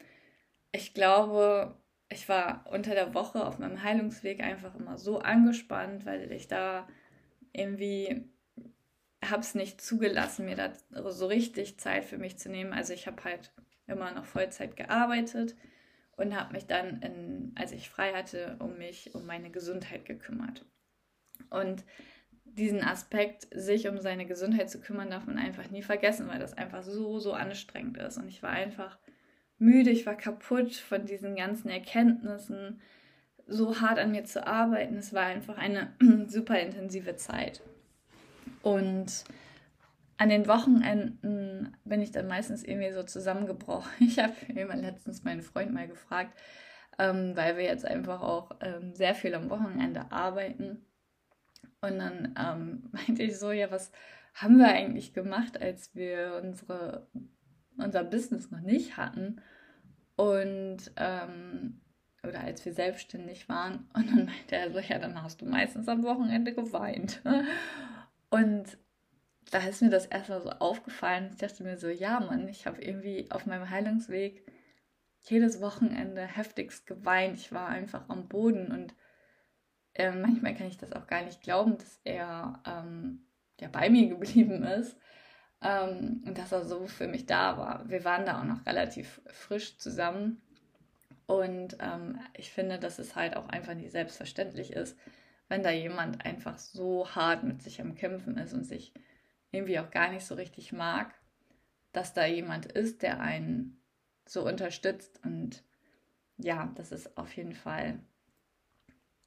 ich 0.71 0.93
glaube, 0.93 1.75
ich 2.11 2.27
war 2.27 2.65
unter 2.69 2.93
der 2.93 3.13
Woche 3.13 3.45
auf 3.45 3.59
meinem 3.59 3.81
Heilungsweg 3.83 4.41
einfach 4.41 4.75
immer 4.75 4.97
so 4.97 5.19
angespannt, 5.19 6.05
weil 6.05 6.31
ich 6.31 6.47
da 6.47 6.87
irgendwie 7.53 8.25
habe 9.23 9.41
es 9.41 9.55
nicht 9.55 9.81
zugelassen, 9.81 10.45
mir 10.45 10.55
da 10.55 10.73
so 11.11 11.27
richtig 11.27 11.79
Zeit 11.79 12.03
für 12.05 12.17
mich 12.17 12.37
zu 12.37 12.49
nehmen. 12.49 12.73
Also 12.73 12.93
ich 12.93 13.07
habe 13.07 13.23
halt 13.23 13.51
immer 13.87 14.11
noch 14.11 14.25
Vollzeit 14.25 14.75
gearbeitet 14.75 15.55
und 16.17 16.35
habe 16.35 16.53
mich 16.53 16.65
dann, 16.65 17.01
in, 17.01 17.51
als 17.55 17.71
ich 17.71 17.89
frei 17.89 18.13
hatte, 18.13 18.57
um 18.59 18.77
mich, 18.77 19.13
um 19.13 19.25
meine 19.25 19.51
Gesundheit 19.51 20.05
gekümmert. 20.05 20.65
Und 21.49 21.83
diesen 22.43 22.83
Aspekt, 22.83 23.47
sich 23.53 23.87
um 23.87 23.99
seine 23.99 24.25
Gesundheit 24.25 24.69
zu 24.69 24.81
kümmern, 24.81 25.09
darf 25.09 25.25
man 25.25 25.37
einfach 25.37 25.69
nie 25.69 25.83
vergessen, 25.83 26.27
weil 26.27 26.39
das 26.39 26.57
einfach 26.57 26.83
so, 26.83 27.19
so 27.19 27.33
anstrengend 27.33 27.97
ist. 27.97 28.17
Und 28.17 28.27
ich 28.27 28.43
war 28.43 28.49
einfach 28.49 28.97
müde, 29.61 29.89
ich 29.89 30.05
war 30.05 30.15
kaputt 30.15 30.75
von 30.75 31.05
diesen 31.05 31.35
ganzen 31.35 31.69
Erkenntnissen, 31.69 32.81
so 33.47 33.79
hart 33.81 33.99
an 33.99 34.11
mir 34.11 34.23
zu 34.23 34.45
arbeiten. 34.45 34.97
Es 34.97 35.13
war 35.13 35.25
einfach 35.25 35.57
eine 35.57 35.93
super 36.27 36.59
intensive 36.59 37.15
Zeit. 37.15 37.61
Und 38.61 39.23
an 40.17 40.29
den 40.29 40.47
Wochenenden 40.47 41.75
bin 41.83 42.01
ich 42.01 42.11
dann 42.11 42.27
meistens 42.27 42.63
irgendwie 42.63 42.91
so 42.91 43.03
zusammengebrochen. 43.03 43.91
Ich 43.99 44.19
habe 44.19 44.33
immer 44.53 44.75
letztens 44.75 45.23
meinen 45.23 45.41
Freund 45.41 45.73
mal 45.73 45.87
gefragt, 45.87 46.37
ähm, 46.99 47.35
weil 47.35 47.57
wir 47.57 47.63
jetzt 47.63 47.85
einfach 47.85 48.21
auch 48.21 48.51
ähm, 48.61 48.93
sehr 48.93 49.15
viel 49.15 49.33
am 49.33 49.49
Wochenende 49.49 50.11
arbeiten 50.11 50.85
und 51.81 51.97
dann 51.97 52.35
ähm, 52.37 52.83
meinte 52.91 53.23
ich 53.23 53.37
so, 53.37 53.51
ja, 53.51 53.71
was 53.71 53.91
haben 54.33 54.57
wir 54.57 54.67
eigentlich 54.67 55.13
gemacht, 55.13 55.61
als 55.61 55.93
wir 55.95 56.39
unsere, 56.41 57.07
unser 57.77 58.03
Business 58.03 58.49
noch 58.51 58.61
nicht 58.61 58.97
hatten? 58.97 59.41
Und 60.15 60.91
ähm, 60.97 61.81
oder 62.23 62.41
als 62.41 62.63
wir 62.65 62.73
selbstständig 62.73 63.49
waren. 63.49 63.87
Und 63.93 64.09
dann 64.09 64.25
meinte 64.25 64.55
er 64.55 64.71
so, 64.71 64.79
ja, 64.79 64.99
dann 64.99 65.21
hast 65.21 65.41
du 65.41 65.45
meistens 65.45 65.87
am 65.87 66.03
Wochenende 66.03 66.53
geweint. 66.53 67.21
Und 68.29 68.77
da 69.51 69.59
ist 69.59 69.81
mir 69.81 69.89
das 69.89 70.05
erstmal 70.05 70.41
so 70.41 70.49
aufgefallen. 70.49 71.29
Ich 71.31 71.37
dachte 71.37 71.63
mir 71.63 71.77
so, 71.77 71.89
ja, 71.89 72.19
Mann, 72.19 72.47
ich 72.47 72.65
habe 72.65 72.81
irgendwie 72.81 73.29
auf 73.31 73.45
meinem 73.45 73.69
Heilungsweg 73.69 74.45
jedes 75.23 75.61
Wochenende 75.61 76.25
heftigst 76.25 76.87
geweint. 76.87 77.37
Ich 77.37 77.51
war 77.51 77.67
einfach 77.67 78.07
am 78.07 78.27
Boden 78.27 78.71
und 78.71 78.95
äh, 79.93 80.11
manchmal 80.11 80.55
kann 80.55 80.67
ich 80.67 80.77
das 80.77 80.93
auch 80.93 81.05
gar 81.05 81.23
nicht 81.23 81.41
glauben, 81.41 81.77
dass 81.77 81.99
er 82.03 82.63
ähm, 82.65 83.27
ja, 83.59 83.67
bei 83.67 83.89
mir 83.89 84.07
geblieben 84.07 84.63
ist 84.63 84.97
ähm, 85.61 86.23
und 86.25 86.37
dass 86.37 86.51
er 86.51 86.65
so 86.65 86.87
für 86.87 87.07
mich 87.07 87.25
da 87.25 87.57
war. 87.57 87.89
Wir 87.89 88.03
waren 88.03 88.25
da 88.25 88.39
auch 88.39 88.45
noch 88.45 88.65
relativ 88.65 89.21
frisch 89.27 89.77
zusammen. 89.77 90.41
Und 91.27 91.77
ähm, 91.79 92.19
ich 92.35 92.51
finde, 92.51 92.79
dass 92.79 92.99
es 92.99 93.15
halt 93.15 93.37
auch 93.37 93.47
einfach 93.47 93.73
nicht 93.73 93.91
selbstverständlich 93.91 94.73
ist, 94.73 94.97
wenn 95.47 95.63
da 95.63 95.71
jemand 95.71 96.25
einfach 96.25 96.57
so 96.57 97.09
hart 97.09 97.43
mit 97.43 97.61
sich 97.61 97.79
am 97.81 97.95
Kämpfen 97.95 98.37
ist 98.37 98.53
und 98.53 98.65
sich 98.65 98.93
irgendwie 99.51 99.79
auch 99.79 99.91
gar 99.91 100.11
nicht 100.11 100.25
so 100.25 100.35
richtig 100.35 100.73
mag, 100.73 101.13
dass 101.93 102.13
da 102.13 102.25
jemand 102.25 102.65
ist, 102.65 103.01
der 103.01 103.19
einen 103.19 103.81
so 104.25 104.45
unterstützt. 104.45 105.21
Und 105.23 105.63
ja, 106.37 106.71
das 106.75 106.91
ist 106.91 107.17
auf 107.17 107.35
jeden 107.35 107.55
Fall 107.55 107.99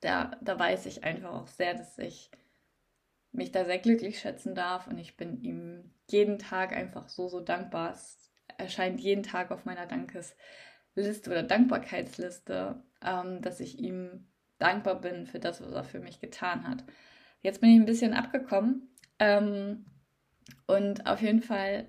da, 0.05 0.37
da 0.43 0.59
weiß 0.59 0.87
ich 0.87 1.03
einfach 1.03 1.33
auch 1.33 1.47
sehr, 1.47 1.75
dass 1.75 1.99
ich 1.99 2.31
mich 3.33 3.53
da 3.53 3.65
sehr 3.65 3.79
glücklich 3.79 4.21
schätzen 4.21 4.55
darf. 4.55 4.87
Und 4.87 4.99
ich 4.99 5.17
bin 5.17 5.43
ihm 5.43 5.91
jeden 6.11 6.39
Tag 6.39 6.73
einfach 6.73 7.09
so, 7.09 7.29
so 7.29 7.41
dankbar. 7.41 7.93
Es 7.93 8.31
erscheint 8.59 9.01
jeden 9.01 9.23
Tag 9.23 9.51
auf 9.51 9.65
meiner 9.65 9.87
Dankesliste 9.87 11.31
oder 11.31 11.43
Dankbarkeitsliste, 11.43 12.83
ähm, 13.03 13.43
dass 13.43 13.61
ich 13.61 13.79
ihm 13.79 14.27
dankbar 14.59 15.01
bin 15.01 15.27
für 15.27 15.41
das, 15.41 15.61
was 15.61 15.73
er 15.73 15.85
für 15.85 16.01
mich 16.01 16.21
getan 16.21 16.67
hat. 16.69 16.85
Jetzt 17.43 17.61
bin 17.61 17.71
ich 17.71 17.77
ein 17.77 17.87
bisschen 17.87 18.15
abgekommen 18.15 18.89
ähm, 19.19 19.85
und 20.67 21.07
auf 21.07 21.21
jeden 21.21 21.43
Fall 21.43 21.89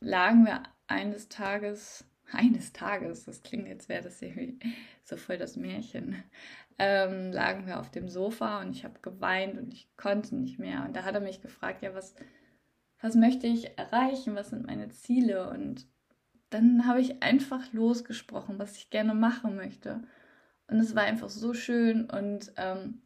lagen 0.00 0.44
wir 0.44 0.62
eines 0.86 1.28
Tages, 1.28 2.04
eines 2.32 2.72
Tages, 2.72 3.24
das 3.24 3.42
klingt 3.42 3.68
jetzt 3.68 3.88
wäre 3.88 4.02
das 4.02 4.20
irgendwie 4.22 4.58
so 5.04 5.16
voll 5.16 5.38
das 5.38 5.56
Märchen, 5.56 6.22
ähm, 6.78 7.32
lagen 7.32 7.66
wir 7.66 7.80
auf 7.80 7.90
dem 7.90 8.08
Sofa 8.08 8.60
und 8.60 8.72
ich 8.72 8.84
habe 8.84 9.00
geweint 9.00 9.58
und 9.58 9.72
ich 9.72 9.88
konnte 9.96 10.34
nicht 10.36 10.58
mehr. 10.58 10.84
Und 10.84 10.96
da 10.96 11.04
hat 11.04 11.14
er 11.14 11.20
mich 11.20 11.40
gefragt, 11.40 11.82
ja, 11.82 11.94
was, 11.94 12.14
was 13.04 13.16
möchte 13.16 13.46
ich 13.46 13.76
erreichen? 13.76 14.34
Was 14.34 14.48
sind 14.48 14.66
meine 14.66 14.88
Ziele? 14.88 15.50
Und 15.50 15.86
dann 16.48 16.86
habe 16.86 17.02
ich 17.02 17.22
einfach 17.22 17.70
losgesprochen, 17.74 18.58
was 18.58 18.78
ich 18.78 18.88
gerne 18.88 19.12
machen 19.12 19.56
möchte. 19.56 20.00
Und 20.68 20.78
es 20.78 20.96
war 20.96 21.02
einfach 21.02 21.28
so 21.28 21.52
schön. 21.52 22.08
Und 22.08 22.54
ähm, 22.56 23.02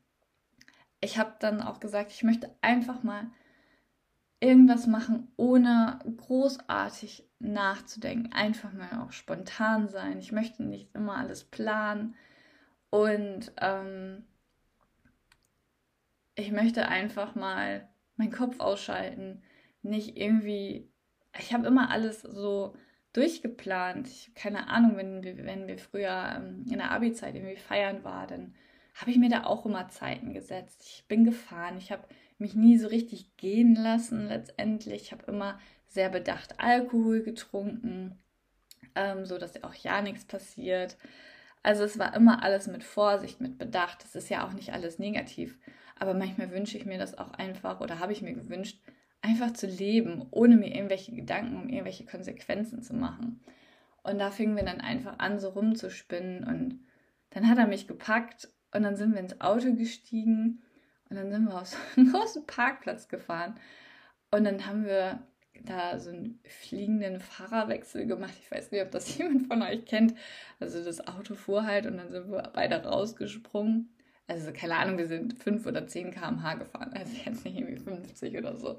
ich 1.00 1.18
habe 1.18 1.34
dann 1.40 1.61
auch 1.61 1.80
gesagt, 1.80 2.12
ich 2.12 2.22
möchte 2.22 2.48
einfach 2.61 3.02
mal 3.02 3.26
irgendwas 4.38 4.87
machen, 4.87 5.32
ohne 5.37 5.98
großartig 6.16 7.28
nachzudenken. 7.40 8.32
Einfach 8.32 8.72
mal 8.72 9.04
auch 9.04 9.11
spontan 9.11 9.88
sein. 9.88 10.20
Ich 10.20 10.30
möchte 10.30 10.62
nicht 10.62 10.94
immer 10.94 11.16
alles 11.16 11.42
planen. 11.42 12.14
Und 12.90 13.50
ähm, 13.61 14.24
ich 16.37 16.52
möchte 16.52 16.87
einfach 16.87 17.34
mal 17.34 17.88
meinen 18.14 18.30
Kopf 18.30 18.61
ausschalten, 18.61 19.42
nicht 19.82 20.16
irgendwie, 20.16 20.88
ich 21.38 21.52
habe 21.52 21.66
immer 21.66 21.90
alles 21.90 22.22
so 22.22 22.74
durchgeplant. 23.12 24.08
Ich, 24.08 24.32
keine 24.34 24.68
Ahnung, 24.68 24.96
wenn 24.96 25.22
wir, 25.22 25.44
wenn 25.44 25.66
wir 25.66 25.78
früher 25.78 26.36
ähm, 26.36 26.64
in 26.70 26.78
der 26.78 26.90
Abi-Zeit 26.90 27.34
irgendwie 27.34 27.56
feiern 27.56 28.04
waren, 28.04 28.28
dann 28.28 28.54
habe 28.94 29.10
ich 29.10 29.18
mir 29.18 29.30
da 29.30 29.44
auch 29.44 29.64
immer 29.64 29.88
Zeiten 29.88 30.34
gesetzt. 30.34 30.82
Ich 30.84 31.04
bin 31.06 31.24
gefahren, 31.24 31.78
ich 31.78 31.92
habe 31.92 32.02
mich 32.38 32.54
nie 32.54 32.78
so 32.78 32.88
richtig 32.88 33.36
gehen 33.36 33.74
lassen 33.74 34.26
letztendlich. 34.26 35.02
Ich 35.02 35.12
habe 35.12 35.24
immer 35.26 35.58
sehr 35.86 36.08
bedacht 36.08 36.60
Alkohol 36.60 37.22
getrunken, 37.22 38.18
ähm, 38.94 39.24
so 39.24 39.38
dass 39.38 39.62
auch 39.62 39.74
ja 39.74 40.02
nichts 40.02 40.24
passiert. 40.24 40.96
Also 41.62 41.84
es 41.84 41.98
war 41.98 42.14
immer 42.14 42.42
alles 42.42 42.66
mit 42.66 42.84
Vorsicht, 42.84 43.40
mit 43.40 43.58
Bedacht. 43.58 44.02
Das 44.02 44.14
ist 44.14 44.28
ja 44.28 44.46
auch 44.46 44.52
nicht 44.52 44.72
alles 44.72 44.98
negativ. 44.98 45.58
Aber 45.98 46.14
manchmal 46.14 46.50
wünsche 46.50 46.78
ich 46.78 46.86
mir 46.86 46.98
das 46.98 47.18
auch 47.18 47.32
einfach 47.32 47.80
oder 47.80 47.98
habe 47.98 48.12
ich 48.12 48.22
mir 48.22 48.34
gewünscht, 48.34 48.80
einfach 49.22 49.52
zu 49.52 49.66
leben, 49.66 50.26
ohne 50.31 50.57
mir 50.57 50.74
irgendwelche 50.74 51.12
Gedanken 51.12 51.57
um 51.57 51.68
irgendwelche 51.68 52.07
Konsequenzen 52.07 52.83
zu 52.83 52.94
machen. 52.94 53.40
Und 54.02 54.18
da 54.18 54.31
fingen 54.31 54.57
wir 54.57 54.64
dann 54.64 54.81
einfach 54.81 55.18
an, 55.18 55.38
so 55.38 55.50
rumzuspinnen. 55.50 56.44
Und 56.44 56.81
dann 57.31 57.48
hat 57.48 57.59
er 57.59 57.66
mich 57.66 57.87
gepackt 57.87 58.48
und 58.72 58.83
dann 58.83 58.96
sind 58.96 59.12
wir 59.12 59.20
ins 59.20 59.40
Auto 59.40 59.74
gestiegen 59.74 60.62
und 61.11 61.16
dann 61.16 61.31
sind 61.31 61.46
wir 61.46 61.61
auf 61.61 61.68
so 61.68 61.76
einen 61.96 62.12
großen 62.12 62.46
Parkplatz 62.46 63.09
gefahren. 63.09 63.59
Und 64.31 64.44
dann 64.44 64.66
haben 64.66 64.85
wir 64.85 65.22
da 65.64 65.98
so 65.98 66.11
einen 66.11 66.40
fliegenden 66.44 67.20
Fahrerwechsel 67.20 68.07
gemacht. 68.07 68.35
Ich 68.40 68.50
weiß 68.50 68.70
nicht, 68.70 68.83
ob 68.83 68.90
das 68.90 69.16
jemand 69.18 69.46
von 69.46 69.62
euch 69.62 69.85
kennt. 69.85 70.14
Also 70.61 70.83
das 70.85 71.07
Auto 71.07 71.35
fuhr 71.35 71.64
halt 71.64 71.87
und 71.87 71.96
dann 71.96 72.11
sind 72.11 72.31
wir 72.31 72.50
beide 72.54 72.76
rausgesprungen. 72.85 73.88
Also 74.28 74.52
keine 74.52 74.76
Ahnung, 74.76 74.98
wir 74.98 75.08
sind 75.08 75.42
5 75.42 75.66
oder 75.66 75.86
10 75.86 76.12
km/h 76.12 76.54
gefahren. 76.54 76.92
Also 76.94 77.12
jetzt 77.24 77.44
nicht 77.44 77.58
irgendwie 77.58 77.78
50 77.78 78.36
oder 78.36 78.56
so. 78.56 78.78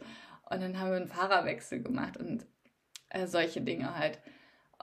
Und 0.49 0.61
dann 0.61 0.79
haben 0.79 0.91
wir 0.91 0.97
einen 0.97 1.07
Fahrerwechsel 1.07 1.83
gemacht 1.83 2.17
und 2.17 2.45
äh, 3.09 3.27
solche 3.27 3.61
Dinge 3.61 3.97
halt. 3.97 4.19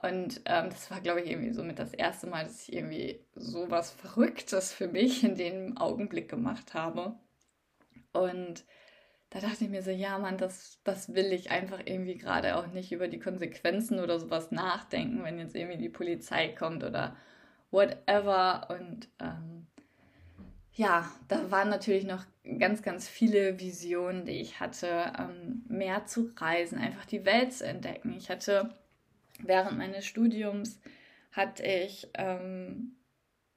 Und 0.01 0.41
ähm, 0.45 0.69
das 0.69 0.91
war, 0.91 1.01
glaube 1.01 1.21
ich, 1.21 1.31
irgendwie 1.31 1.53
so 1.53 1.63
mit 1.63 1.79
das 1.79 1.93
erste 1.93 2.27
Mal, 2.27 2.43
dass 2.43 2.67
ich 2.67 2.73
irgendwie 2.75 3.19
so 3.35 3.71
was 3.71 3.91
Verrücktes 3.91 4.71
für 4.73 4.87
mich 4.87 5.23
in 5.23 5.35
dem 5.35 5.77
Augenblick 5.77 6.29
gemacht 6.29 6.73
habe. 6.73 7.15
Und 8.13 8.63
da 9.29 9.39
dachte 9.39 9.63
ich 9.63 9.69
mir 9.69 9.81
so, 9.81 9.91
ja, 9.91 10.19
Mann, 10.19 10.37
das, 10.37 10.79
das 10.83 11.13
will 11.13 11.33
ich 11.33 11.51
einfach 11.51 11.79
irgendwie 11.83 12.17
gerade 12.17 12.55
auch 12.57 12.67
nicht 12.67 12.91
über 12.91 13.07
die 13.07 13.19
Konsequenzen 13.19 13.99
oder 13.99 14.19
sowas 14.19 14.51
nachdenken, 14.51 15.23
wenn 15.23 15.39
jetzt 15.39 15.55
irgendwie 15.55 15.77
die 15.77 15.89
Polizei 15.89 16.49
kommt 16.49 16.83
oder 16.83 17.15
whatever. 17.71 18.67
Und 18.69 19.09
ähm, 19.19 19.67
ja, 20.77 21.11
da 21.27 21.49
waren 21.49 21.69
natürlich 21.69 22.05
noch 22.05 22.23
ganz, 22.59 22.83
ganz 22.83 23.09
viele 23.09 23.59
Visionen, 23.59 24.25
die 24.25 24.39
ich 24.39 24.59
hatte, 24.59 25.11
ähm, 25.17 25.65
mehr 25.67 26.05
zu 26.05 26.31
reisen, 26.37 26.77
einfach 26.77 27.05
die 27.05 27.25
Welt 27.25 27.51
zu 27.51 27.65
entdecken. 27.65 28.13
Ich 28.15 28.29
hatte 28.29 28.69
während 29.39 29.77
meines 29.79 30.05
Studiums 30.05 30.79
hatte 31.31 31.63
ich 31.63 32.07
ähm, 32.13 32.95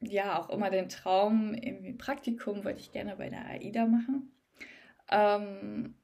ja 0.01 0.39
auch 0.39 0.49
immer 0.49 0.71
den 0.71 0.89
Traum, 0.89 1.53
irgendwie 1.53 1.93
Praktikum 1.93 2.65
wollte 2.65 2.81
ich 2.81 2.91
gerne 2.91 3.17
bei 3.17 3.29
der 3.29 3.45
AIDA 3.47 3.85
machen. 3.85 4.33
Ähm, 5.11 5.95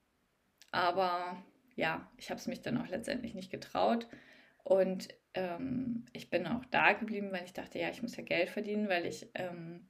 aber 0.70 1.42
ja, 1.76 2.10
ich 2.18 2.28
habe 2.28 2.38
es 2.38 2.46
mich 2.46 2.60
dann 2.60 2.76
auch 2.76 2.88
letztendlich 2.88 3.34
nicht 3.34 3.50
getraut. 3.50 4.06
Und 4.64 5.08
ähm, 5.32 6.04
ich 6.12 6.28
bin 6.28 6.46
auch 6.46 6.64
da 6.66 6.92
geblieben, 6.92 7.32
weil 7.32 7.44
ich 7.44 7.54
dachte, 7.54 7.78
ja, 7.78 7.88
ich 7.88 8.02
muss 8.02 8.16
ja 8.16 8.22
Geld 8.22 8.50
verdienen, 8.50 8.90
weil 8.90 9.06
ich 9.06 9.28
ähm, 9.34 9.88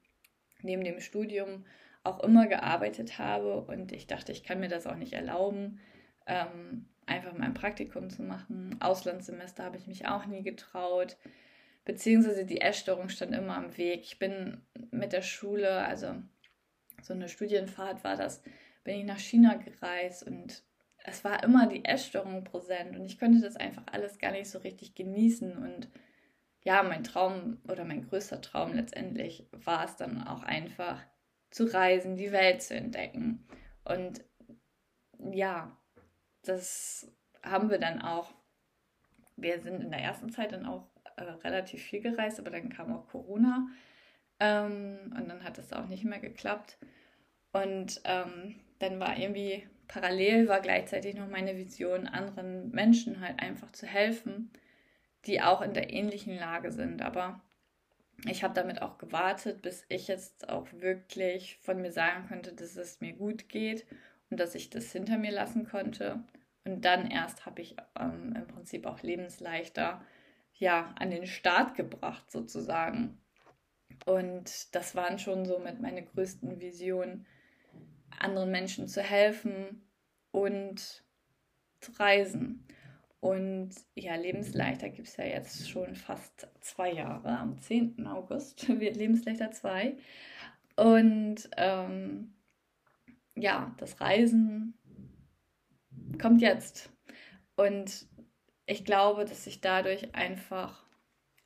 neben 0.66 0.84
dem 0.84 1.00
Studium 1.00 1.64
auch 2.04 2.20
immer 2.20 2.46
gearbeitet 2.46 3.18
habe 3.18 3.62
und 3.62 3.92
ich 3.92 4.06
dachte, 4.06 4.32
ich 4.32 4.44
kann 4.44 4.60
mir 4.60 4.68
das 4.68 4.86
auch 4.86 4.96
nicht 4.96 5.14
erlauben, 5.14 5.80
ähm, 6.26 6.86
einfach 7.06 7.32
mein 7.32 7.54
Praktikum 7.54 8.10
zu 8.10 8.22
machen. 8.22 8.76
Auslandssemester 8.80 9.64
habe 9.64 9.76
ich 9.76 9.86
mich 9.86 10.06
auch 10.06 10.26
nie 10.26 10.42
getraut, 10.42 11.16
beziehungsweise 11.84 12.44
die 12.44 12.60
Essstörung 12.60 13.08
stand 13.08 13.34
immer 13.34 13.56
am 13.56 13.76
Weg. 13.76 14.02
Ich 14.02 14.18
bin 14.18 14.60
mit 14.90 15.12
der 15.12 15.22
Schule, 15.22 15.84
also 15.86 16.14
so 17.02 17.14
eine 17.14 17.28
Studienfahrt 17.28 18.04
war 18.04 18.16
das, 18.16 18.42
bin 18.84 18.96
ich 18.96 19.04
nach 19.04 19.18
China 19.18 19.54
gereist 19.54 20.24
und 20.26 20.62
es 21.04 21.24
war 21.24 21.42
immer 21.44 21.66
die 21.68 21.84
Essstörung 21.84 22.44
präsent 22.44 22.96
und 22.96 23.04
ich 23.04 23.18
konnte 23.18 23.40
das 23.40 23.56
einfach 23.56 23.84
alles 23.90 24.18
gar 24.18 24.32
nicht 24.32 24.50
so 24.50 24.58
richtig 24.58 24.94
genießen 24.94 25.56
und 25.56 25.88
ja, 26.66 26.82
mein 26.82 27.04
Traum 27.04 27.58
oder 27.68 27.84
mein 27.84 28.08
größter 28.08 28.40
Traum 28.40 28.74
letztendlich 28.74 29.46
war 29.52 29.84
es 29.84 29.94
dann 29.94 30.26
auch 30.26 30.42
einfach 30.42 31.00
zu 31.50 31.72
reisen, 31.72 32.16
die 32.16 32.32
Welt 32.32 32.60
zu 32.60 32.74
entdecken. 32.74 33.46
Und 33.84 34.24
ja, 35.30 35.76
das 36.42 37.08
haben 37.44 37.70
wir 37.70 37.78
dann 37.78 38.02
auch. 38.02 38.34
Wir 39.36 39.60
sind 39.60 39.80
in 39.80 39.92
der 39.92 40.00
ersten 40.00 40.28
Zeit 40.30 40.50
dann 40.50 40.66
auch 40.66 40.88
äh, 41.14 41.22
relativ 41.22 41.84
viel 41.84 42.00
gereist, 42.00 42.40
aber 42.40 42.50
dann 42.50 42.68
kam 42.68 42.92
auch 42.92 43.06
Corona 43.06 43.68
ähm, 44.40 45.14
und 45.16 45.28
dann 45.28 45.44
hat 45.44 45.58
es 45.58 45.72
auch 45.72 45.86
nicht 45.86 46.02
mehr 46.02 46.18
geklappt. 46.18 46.78
Und 47.52 48.00
ähm, 48.02 48.56
dann 48.80 48.98
war 48.98 49.16
irgendwie 49.16 49.68
parallel 49.86 50.48
war 50.48 50.60
gleichzeitig 50.60 51.14
noch 51.14 51.28
meine 51.28 51.56
Vision, 51.56 52.08
anderen 52.08 52.72
Menschen 52.72 53.20
halt 53.20 53.40
einfach 53.40 53.70
zu 53.70 53.86
helfen 53.86 54.50
die 55.26 55.42
auch 55.42 55.60
in 55.60 55.74
der 55.74 55.92
ähnlichen 55.92 56.36
Lage 56.36 56.72
sind. 56.72 57.02
Aber 57.02 57.40
ich 58.24 58.42
habe 58.42 58.54
damit 58.54 58.80
auch 58.82 58.98
gewartet, 58.98 59.62
bis 59.62 59.84
ich 59.88 60.08
jetzt 60.08 60.48
auch 60.48 60.66
wirklich 60.72 61.58
von 61.62 61.80
mir 61.80 61.92
sagen 61.92 62.26
konnte, 62.28 62.52
dass 62.52 62.76
es 62.76 63.00
mir 63.00 63.12
gut 63.12 63.48
geht 63.48 63.86
und 64.30 64.40
dass 64.40 64.54
ich 64.54 64.70
das 64.70 64.90
hinter 64.92 65.18
mir 65.18 65.32
lassen 65.32 65.66
konnte. 65.66 66.24
Und 66.64 66.84
dann 66.84 67.10
erst 67.10 67.46
habe 67.46 67.62
ich 67.62 67.76
ähm, 67.98 68.34
im 68.36 68.46
Prinzip 68.46 68.86
auch 68.86 69.02
lebensleichter 69.02 70.04
ja 70.54 70.94
an 70.98 71.10
den 71.10 71.26
Start 71.26 71.74
gebracht 71.74 72.30
sozusagen. 72.30 73.18
Und 74.04 74.74
das 74.74 74.94
waren 74.94 75.18
schon 75.18 75.44
so 75.44 75.58
meine 75.58 76.04
größten 76.04 76.60
Visionen, 76.60 77.26
anderen 78.18 78.50
Menschen 78.50 78.88
zu 78.88 79.02
helfen 79.02 79.88
und 80.30 81.04
zu 81.80 81.92
reisen. 81.92 82.66
Und 83.26 83.70
ja, 83.96 84.14
Lebensleichter 84.14 84.88
gibt 84.88 85.08
es 85.08 85.16
ja 85.16 85.24
jetzt 85.24 85.68
schon 85.68 85.96
fast 85.96 86.46
zwei 86.60 86.92
Jahre. 86.92 87.36
Am 87.36 87.58
10. 87.58 88.06
August 88.06 88.68
wird 88.80 88.94
Lebensleichter 88.94 89.50
2. 89.50 89.96
Und 90.76 91.50
ähm, 91.56 92.34
ja, 93.34 93.74
das 93.78 94.00
Reisen 94.00 94.74
kommt 96.22 96.40
jetzt. 96.40 96.88
Und 97.56 98.06
ich 98.64 98.84
glaube, 98.84 99.24
dass 99.24 99.48
ich 99.48 99.60
dadurch 99.60 100.14
einfach, 100.14 100.84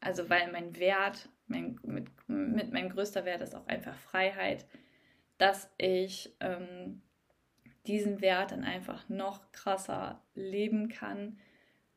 also 0.00 0.28
weil 0.28 0.52
mein 0.52 0.76
Wert, 0.76 1.30
mein, 1.46 1.80
mit, 1.82 2.08
mit 2.26 2.72
mein 2.74 2.90
größter 2.90 3.24
Wert 3.24 3.40
ist 3.40 3.54
auch 3.54 3.66
einfach 3.68 3.96
Freiheit, 3.96 4.66
dass 5.38 5.70
ich 5.78 6.36
ähm, 6.40 7.00
diesen 7.86 8.20
Wert 8.20 8.52
dann 8.52 8.64
einfach 8.64 9.08
noch 9.08 9.50
krasser 9.52 10.22
leben 10.34 10.90
kann 10.90 11.38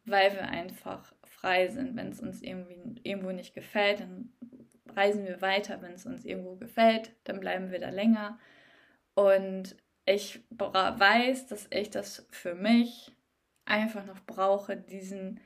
weil 0.05 0.33
wir 0.33 0.43
einfach 0.43 1.13
frei 1.25 1.67
sind. 1.67 1.95
Wenn 1.95 2.09
es 2.09 2.19
uns 2.19 2.41
irgendwie 2.41 2.99
irgendwo 3.03 3.31
nicht 3.31 3.53
gefällt, 3.53 4.01
dann 4.01 4.33
reisen 4.95 5.25
wir 5.25 5.41
weiter. 5.41 5.81
Wenn 5.81 5.93
es 5.93 6.05
uns 6.05 6.25
irgendwo 6.25 6.55
gefällt, 6.55 7.11
dann 7.23 7.39
bleiben 7.39 7.71
wir 7.71 7.79
da 7.79 7.89
länger. 7.89 8.39
Und 9.15 9.75
ich 10.05 10.41
weiß, 10.49 11.47
dass 11.47 11.67
ich 11.71 11.89
das 11.89 12.27
für 12.31 12.55
mich 12.55 13.11
einfach 13.65 14.05
noch 14.05 14.19
brauche, 14.25 14.75
diesen, 14.75 15.39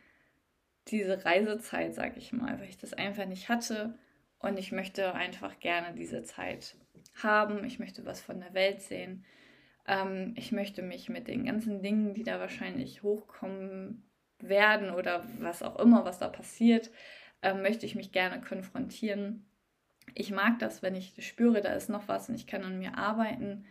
diese 0.88 1.24
Reisezeit, 1.24 1.94
sag 1.94 2.18
ich 2.18 2.34
mal, 2.34 2.60
weil 2.60 2.70
ich 2.70 2.78
das 2.78 2.94
einfach 2.94 3.26
nicht 3.26 3.50
hatte. 3.50 3.98
Und 4.40 4.58
ich 4.58 4.72
möchte 4.72 5.14
einfach 5.14 5.60
gerne 5.60 5.96
diese 5.96 6.24
Zeit 6.24 6.76
haben. 7.22 7.64
Ich 7.66 7.80
möchte 7.80 8.06
was 8.06 8.22
von 8.22 8.40
der 8.40 8.54
Welt 8.54 8.82
sehen. 8.82 9.26
Ähm, 9.88 10.34
ich 10.38 10.52
möchte 10.52 10.82
mich 10.82 11.10
mit 11.10 11.28
den 11.28 11.46
ganzen 11.46 11.82
Dingen, 11.82 12.14
die 12.14 12.24
da 12.24 12.40
wahrscheinlich 12.40 13.04
hochkommen, 13.04 14.04
werden 14.40 14.92
oder 14.92 15.26
was 15.40 15.64
auch 15.64 15.78
immer, 15.80 16.06
was 16.06 16.20
da 16.20 16.28
passiert, 16.30 16.92
äh, 17.42 17.54
möchte 17.54 17.86
ich 17.86 17.96
mich 17.96 18.12
gerne 18.12 18.42
konfrontieren. 18.42 19.46
Ich 20.16 20.32
mag 20.32 20.60
das, 20.60 20.82
wenn 20.82 20.96
ich 20.96 21.16
spüre, 21.26 21.62
da 21.62 21.74
ist 21.74 21.90
noch 21.90 22.08
was 22.08 22.30
und 22.30 22.36
ich 22.36 22.48
kann 22.48 22.64
an 22.64 22.80
mir 22.80 22.98
arbeiten. 22.98 23.66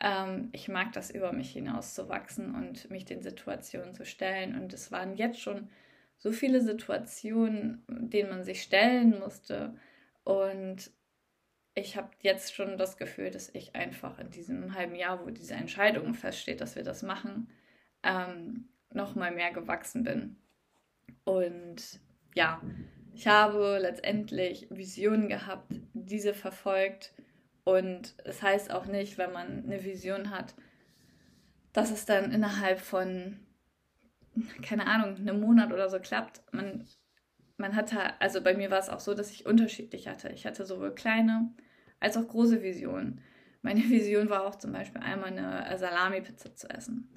Ähm, 0.00 0.50
ich 0.52 0.68
mag 0.68 0.92
das, 0.92 1.10
über 1.10 1.32
mich 1.32 1.52
hinaus 1.52 1.94
zu 1.94 2.08
wachsen 2.08 2.54
und 2.54 2.90
mich 2.90 3.04
den 3.04 3.22
Situationen 3.22 3.94
zu 3.94 4.04
stellen. 4.04 4.60
Und 4.60 4.72
es 4.72 4.92
waren 4.92 5.16
jetzt 5.16 5.40
schon 5.40 5.68
so 6.16 6.32
viele 6.32 6.60
Situationen, 6.60 7.84
denen 7.88 8.30
man 8.30 8.44
sich 8.44 8.62
stellen 8.62 9.18
musste. 9.18 9.76
Und 10.24 10.90
ich 11.74 11.96
habe 11.96 12.10
jetzt 12.20 12.54
schon 12.54 12.78
das 12.78 12.96
Gefühl, 12.96 13.30
dass 13.30 13.48
ich 13.54 13.74
einfach 13.74 14.18
in 14.18 14.30
diesem 14.30 14.74
halben 14.74 14.94
Jahr, 14.94 15.24
wo 15.24 15.30
diese 15.30 15.54
Entscheidung 15.54 16.14
feststeht, 16.14 16.60
dass 16.60 16.76
wir 16.76 16.84
das 16.84 17.02
machen, 17.02 17.50
ähm, 18.02 18.68
noch 18.94 19.14
mal 19.14 19.32
mehr 19.32 19.52
gewachsen 19.52 20.04
bin. 20.04 20.36
Und 21.24 22.00
ja, 22.34 22.60
ich 23.14 23.26
habe 23.26 23.78
letztendlich 23.80 24.66
Visionen 24.70 25.28
gehabt, 25.28 25.72
diese 25.92 26.34
verfolgt 26.34 27.14
Und 27.64 28.14
es 28.24 28.42
heißt 28.42 28.70
auch 28.70 28.86
nicht, 28.86 29.16
wenn 29.16 29.32
man 29.32 29.64
eine 29.64 29.84
Vision 29.84 30.30
hat, 30.30 30.54
dass 31.72 31.90
es 31.90 32.04
dann 32.04 32.30
innerhalb 32.30 32.78
von, 32.78 33.40
keine 34.62 34.86
Ahnung, 34.86 35.16
einem 35.16 35.40
Monat 35.40 35.72
oder 35.72 35.88
so 35.88 35.98
klappt. 35.98 36.42
Man, 36.52 36.86
man 37.56 37.74
hatte, 37.74 38.20
also 38.20 38.42
bei 38.42 38.54
mir 38.54 38.70
war 38.70 38.80
es 38.80 38.90
auch 38.90 39.00
so, 39.00 39.14
dass 39.14 39.30
ich 39.30 39.46
unterschiedlich 39.46 40.08
hatte. 40.08 40.28
Ich 40.30 40.44
hatte 40.44 40.66
sowohl 40.66 40.94
kleine 40.94 41.54
als 42.00 42.16
auch 42.18 42.28
große 42.28 42.62
Visionen. 42.62 43.22
Meine 43.62 43.80
Vision 43.88 44.28
war 44.28 44.44
auch 44.44 44.56
zum 44.56 44.72
Beispiel 44.72 45.00
einmal 45.00 45.30
eine 45.30 45.78
Salami-Pizza 45.78 46.54
zu 46.54 46.68
essen. 46.68 47.08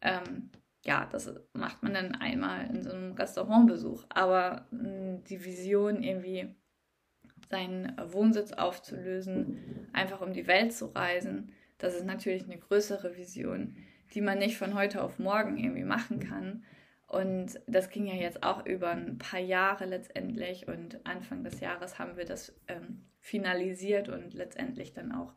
Ähm, 0.00 0.50
ja, 0.84 1.08
das 1.10 1.32
macht 1.54 1.82
man 1.82 1.94
dann 1.94 2.14
einmal 2.14 2.68
in 2.68 2.82
so 2.82 2.90
einem 2.90 3.12
Restaurantbesuch. 3.12 4.04
Aber 4.10 4.66
mh, 4.70 4.82
hm, 4.82 5.24
die 5.24 5.44
Vision, 5.44 6.02
irgendwie 6.02 6.54
seinen 7.50 7.92
Wohnsitz 8.12 8.52
aufzulösen, 8.52 9.88
einfach 9.92 10.20
um 10.20 10.32
die 10.32 10.46
Welt 10.46 10.72
zu 10.72 10.86
reisen, 10.86 11.52
das 11.78 11.94
ist 11.94 12.06
natürlich 12.06 12.44
eine 12.44 12.58
größere 12.58 13.16
Vision, 13.16 13.76
die 14.14 14.20
man 14.20 14.38
nicht 14.38 14.56
von 14.56 14.74
heute 14.74 15.02
auf 15.02 15.18
morgen 15.18 15.58
irgendwie 15.58 15.84
machen 15.84 16.20
kann. 16.20 16.64
Und 17.06 17.60
das 17.66 17.90
ging 17.90 18.06
ja 18.06 18.14
jetzt 18.14 18.42
auch 18.42 18.64
über 18.66 18.90
ein 18.90 19.18
paar 19.18 19.40
Jahre 19.40 19.84
letztendlich. 19.84 20.68
Und 20.68 21.04
Anfang 21.06 21.44
des 21.44 21.60
Jahres 21.60 21.98
haben 21.98 22.16
wir 22.16 22.24
das 22.24 22.54
ähm, 22.68 23.04
finalisiert 23.20 24.08
und 24.08 24.34
letztendlich 24.34 24.94
dann 24.94 25.12
auch 25.12 25.32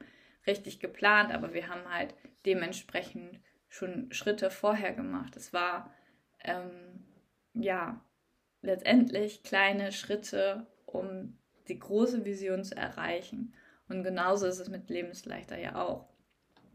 richtig 0.45 0.79
geplant. 0.79 1.33
Aber 1.33 1.53
wir 1.53 1.67
haben 1.67 1.88
halt 1.93 2.15
dementsprechend 2.45 3.39
schon 3.69 4.12
Schritte 4.12 4.49
vorher 4.49 4.93
gemacht. 4.93 5.36
Es 5.36 5.53
war 5.53 5.93
ähm, 6.43 7.06
ja 7.53 8.03
letztendlich 8.62 9.43
kleine 9.43 9.91
Schritte, 9.91 10.67
um 10.86 11.38
die 11.67 11.80
große 11.80 12.25
Vision 12.25 12.63
zu 12.63 12.75
erreichen. 12.75 13.53
Und 13.89 14.03
genauso 14.03 14.47
ist 14.47 14.60
es 14.60 14.69
mit 14.69 14.89
Lebensleichter 14.89 15.58
ja 15.58 15.75
auch. 15.75 16.10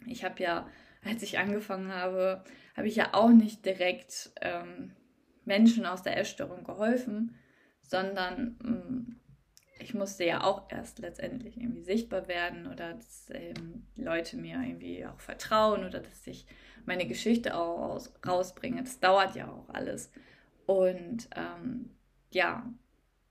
Ich 0.06 0.24
habe 0.24 0.42
ja, 0.42 0.68
als 1.04 1.22
ich 1.22 1.38
angefangen 1.38 1.92
habe, 1.92 2.44
habe 2.76 2.88
ich 2.88 2.96
ja 2.96 3.10
auch 3.12 3.30
nicht 3.30 3.64
direkt 3.64 4.32
ähm, 4.40 4.92
Menschen 5.44 5.86
aus 5.86 6.02
der 6.02 6.16
Essstörung 6.16 6.64
geholfen, 6.64 7.36
sondern 7.82 8.58
ähm, 8.64 9.20
ich 9.82 9.94
musste 9.94 10.24
ja 10.24 10.44
auch 10.44 10.70
erst 10.70 11.00
letztendlich 11.00 11.56
irgendwie 11.56 11.82
sichtbar 11.82 12.28
werden 12.28 12.66
oder 12.66 12.94
dass 12.94 13.26
ähm, 13.30 13.86
Leute 13.96 14.36
mir 14.36 14.60
irgendwie 14.62 15.04
auch 15.06 15.20
vertrauen 15.20 15.84
oder 15.84 16.00
dass 16.00 16.26
ich 16.26 16.46
meine 16.86 17.06
Geschichte 17.06 17.56
auch 17.56 17.78
raus, 17.78 18.14
rausbringe. 18.26 18.82
Das 18.82 19.00
dauert 19.00 19.34
ja 19.34 19.48
auch 19.48 19.68
alles. 19.74 20.10
Und 20.66 21.28
ähm, 21.36 21.90
ja, 22.30 22.64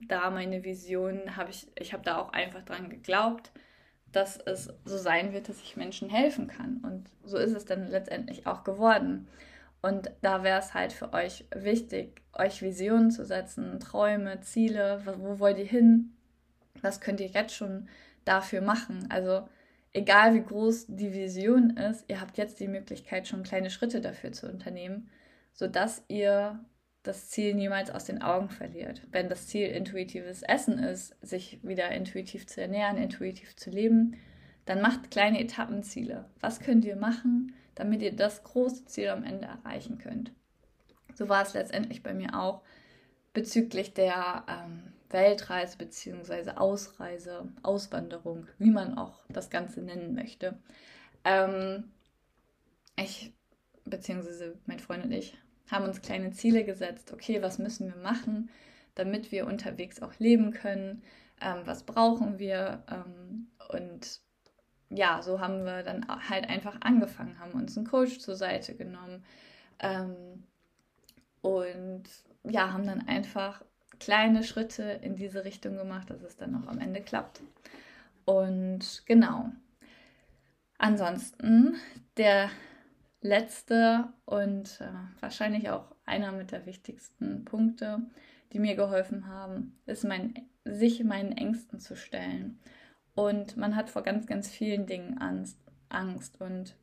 da 0.08 0.30
meine 0.30 0.64
Vision 0.64 1.38
habe 1.38 1.52
ich, 1.52 1.68
ich 1.80 1.94
habe 1.94 2.04
da 2.04 2.18
auch 2.18 2.34
einfach 2.34 2.64
dran 2.64 2.90
geglaubt, 2.90 3.52
dass 4.12 4.38
es 4.38 4.74
so 4.84 4.98
sein 4.98 5.32
wird, 5.34 5.48
dass 5.48 5.62
ich 5.62 5.78
Menschen 5.78 6.10
helfen 6.10 6.48
kann. 6.48 6.82
Und 6.84 7.10
so 7.24 7.38
ist 7.38 7.56
es 7.56 7.66
dann 7.66 7.88
letztendlich 7.88 8.46
auch 8.46 8.64
geworden. 8.64 9.28
Und 9.82 10.12
da 10.22 10.44
wäre 10.44 10.60
es 10.60 10.74
halt 10.74 10.92
für 10.92 11.14
euch 11.14 11.46
wichtig, 11.56 12.22
euch 12.34 12.62
Visionen 12.62 13.10
zu 13.10 13.26
setzen, 13.26 13.80
Träume, 13.80 14.42
Ziele, 14.42 15.02
wo 15.06 15.40
wollt 15.40 15.58
ihr 15.58 15.66
hin? 15.66 16.14
Was 16.82 17.02
könnt 17.02 17.20
ihr 17.20 17.28
jetzt 17.28 17.56
schon 17.56 17.88
dafür 18.26 18.62
machen? 18.62 19.08
Also 19.10 19.48
egal 19.94 20.34
wie 20.34 20.44
groß 20.44 20.88
die 20.88 21.14
Vision 21.14 21.72
ist, 21.72 22.06
ihr 22.08 22.22
habt 22.22 22.38
jetzt 22.38 22.60
die 22.60 22.68
Möglichkeit, 22.68 23.28
schon 23.28 23.44
kleine 23.44 23.70
Schritte 23.70 24.02
dafür 24.02 24.32
zu 24.32 24.50
unternehmen, 24.50 25.10
sodass 25.54 26.04
ihr 26.08 26.64
das 27.04 27.30
Ziel 27.30 27.56
niemals 27.56 27.90
aus 27.90 28.06
den 28.06 28.22
Augen 28.22 28.50
verliert. 28.50 29.02
Wenn 29.12 29.28
das 29.28 29.48
Ziel 29.48 29.68
intuitives 29.68 30.44
Essen 30.44 30.78
ist, 30.78 31.16
sich 31.22 31.60
wieder 31.64 31.90
intuitiv 31.90 32.46
zu 32.46 32.62
ernähren, 32.62 32.98
intuitiv 32.98 33.56
zu 33.56 33.72
leben, 33.72 34.16
dann 34.66 34.82
macht 34.82 35.10
kleine 35.10 35.40
Etappenziele. 35.40 36.26
Was 36.40 36.60
könnt 36.60 36.86
ihr 36.86 36.96
machen, 36.96 37.56
damit 37.74 38.04
ihr 38.04 38.16
das 38.16 38.44
große 38.44 38.86
Ziel 38.86 39.10
am 39.10 39.24
Ende 39.24 39.48
erreichen 39.48 39.98
könnt? 39.98 40.32
So 41.16 41.28
war 41.28 41.42
es 41.42 41.54
letztendlich 41.54 42.04
bei 42.04 42.14
mir 42.14 42.40
auch 42.40 42.62
bezüglich 43.34 43.94
der 43.94 44.46
ähm, 44.48 44.94
Weltreise 45.14 45.78
bzw. 45.78 46.52
Ausreise, 46.52 47.48
Auswanderung, 47.64 48.48
wie 48.58 48.72
man 48.72 48.98
auch 48.98 49.24
das 49.30 49.50
Ganze 49.50 49.82
nennen 49.82 50.14
möchte. 50.16 50.58
Ähm, 51.24 51.92
ich, 52.98 53.34
beziehungsweise 53.86 54.58
mein 54.66 54.80
Freund 54.80 55.06
und 55.06 55.12
ich, 55.12 55.38
haben 55.70 55.86
uns 55.86 56.02
kleine 56.02 56.32
Ziele 56.32 56.64
gesetzt. 56.64 57.14
Okay, 57.14 57.42
was 57.42 57.58
müssen 57.58 57.88
wir 57.88 58.02
machen, 58.02 58.50
damit 58.96 59.32
wir 59.32 59.48
unterwegs 59.48 60.02
auch 60.02 60.14
leben 60.20 60.52
können? 60.52 61.04
Ähm, 61.40 61.62
was 61.66 61.84
brauchen 61.84 62.40
wir? 62.40 62.84
Ähm, 62.90 63.48
und 63.70 64.22
ja, 64.90 65.22
so 65.22 65.40
haben 65.40 65.64
wir 65.64 65.84
dann 65.84 66.06
halt 66.30 66.50
einfach 66.50 66.78
angefangen, 66.82 67.40
haben 67.40 67.54
uns 67.54 67.78
einen 67.78 67.88
Coach 67.88 68.20
zur 68.20 68.36
Seite 68.36 68.76
genommen 68.76 69.24
ähm, 69.80 70.44
und 71.42 72.04
ja, 72.44 72.74
haben 72.74 72.86
dann 72.86 73.08
einfach 73.08 73.64
kleine 74.02 74.44
Schritte 74.44 74.84
in 74.84 75.16
diese 75.16 75.46
Richtung 75.46 75.78
gemacht, 75.78 76.10
dass 76.10 76.24
es 76.24 76.36
dann 76.36 76.56
auch 76.56 76.68
am 76.68 76.80
Ende 76.80 77.02
klappt. 77.02 77.42
Und 78.26 79.04
genau. 79.06 79.52
Ansonsten 80.80 81.76
der 82.18 82.50
letzte 83.22 84.12
und 84.26 84.82
äh, 84.82 85.22
wahrscheinlich 85.22 85.70
auch 85.70 85.96
einer 86.06 86.32
mit 86.32 86.52
der 86.52 86.66
wichtigsten 86.66 87.46
Punkte, 87.46 88.02
die 88.52 88.60
mir 88.60 88.76
geholfen 88.76 89.28
haben, 89.28 89.80
ist 89.86 90.04
mein, 90.04 90.34
sich 90.66 91.04
meinen 91.04 91.32
Ängsten 91.32 91.80
zu 91.80 91.96
stellen. 91.96 92.60
Und 93.14 93.56
man 93.56 93.76
hat 93.76 93.92
vor 93.92 94.02
ganz, 94.02 94.26
ganz 94.26 94.50
vielen 94.50 94.88
Dingen 94.88 95.20
Angst. 95.20 95.60
Angst. 95.90 96.42
Und 96.42 96.76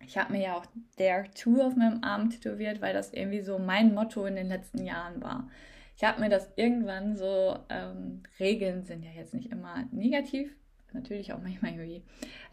ich 0.00 0.18
habe 0.18 0.32
mir 0.32 0.42
ja 0.42 0.56
auch 0.56 0.66
Dare 0.98 1.30
to 1.30 1.62
auf 1.62 1.76
meinem 1.76 2.04
Arm 2.04 2.28
tätowiert, 2.28 2.82
weil 2.82 2.92
das 2.92 3.14
irgendwie 3.14 3.40
so 3.40 3.58
mein 3.58 3.94
Motto 3.94 4.26
in 4.26 4.36
den 4.36 4.48
letzten 4.48 4.84
Jahren 4.84 5.22
war. 5.22 5.48
Ich 5.96 6.04
habe 6.04 6.20
mir 6.20 6.28
das 6.28 6.50
irgendwann 6.56 7.16
so, 7.16 7.58
ähm, 7.68 8.22
Regeln 8.40 8.84
sind 8.84 9.04
ja 9.04 9.12
jetzt 9.12 9.34
nicht 9.34 9.50
immer 9.52 9.84
negativ, 9.92 10.54
natürlich 10.92 11.32
auch 11.32 11.40
manchmal 11.40 11.72
irgendwie 11.72 12.04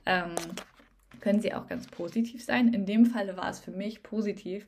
ähm, 0.05 0.35
können 1.19 1.41
sie 1.41 1.53
auch 1.53 1.67
ganz 1.67 1.87
positiv 1.87 2.43
sein. 2.43 2.73
In 2.73 2.85
dem 2.85 3.05
Falle 3.05 3.37
war 3.37 3.49
es 3.49 3.59
für 3.59 3.71
mich 3.71 4.03
positiv. 4.03 4.67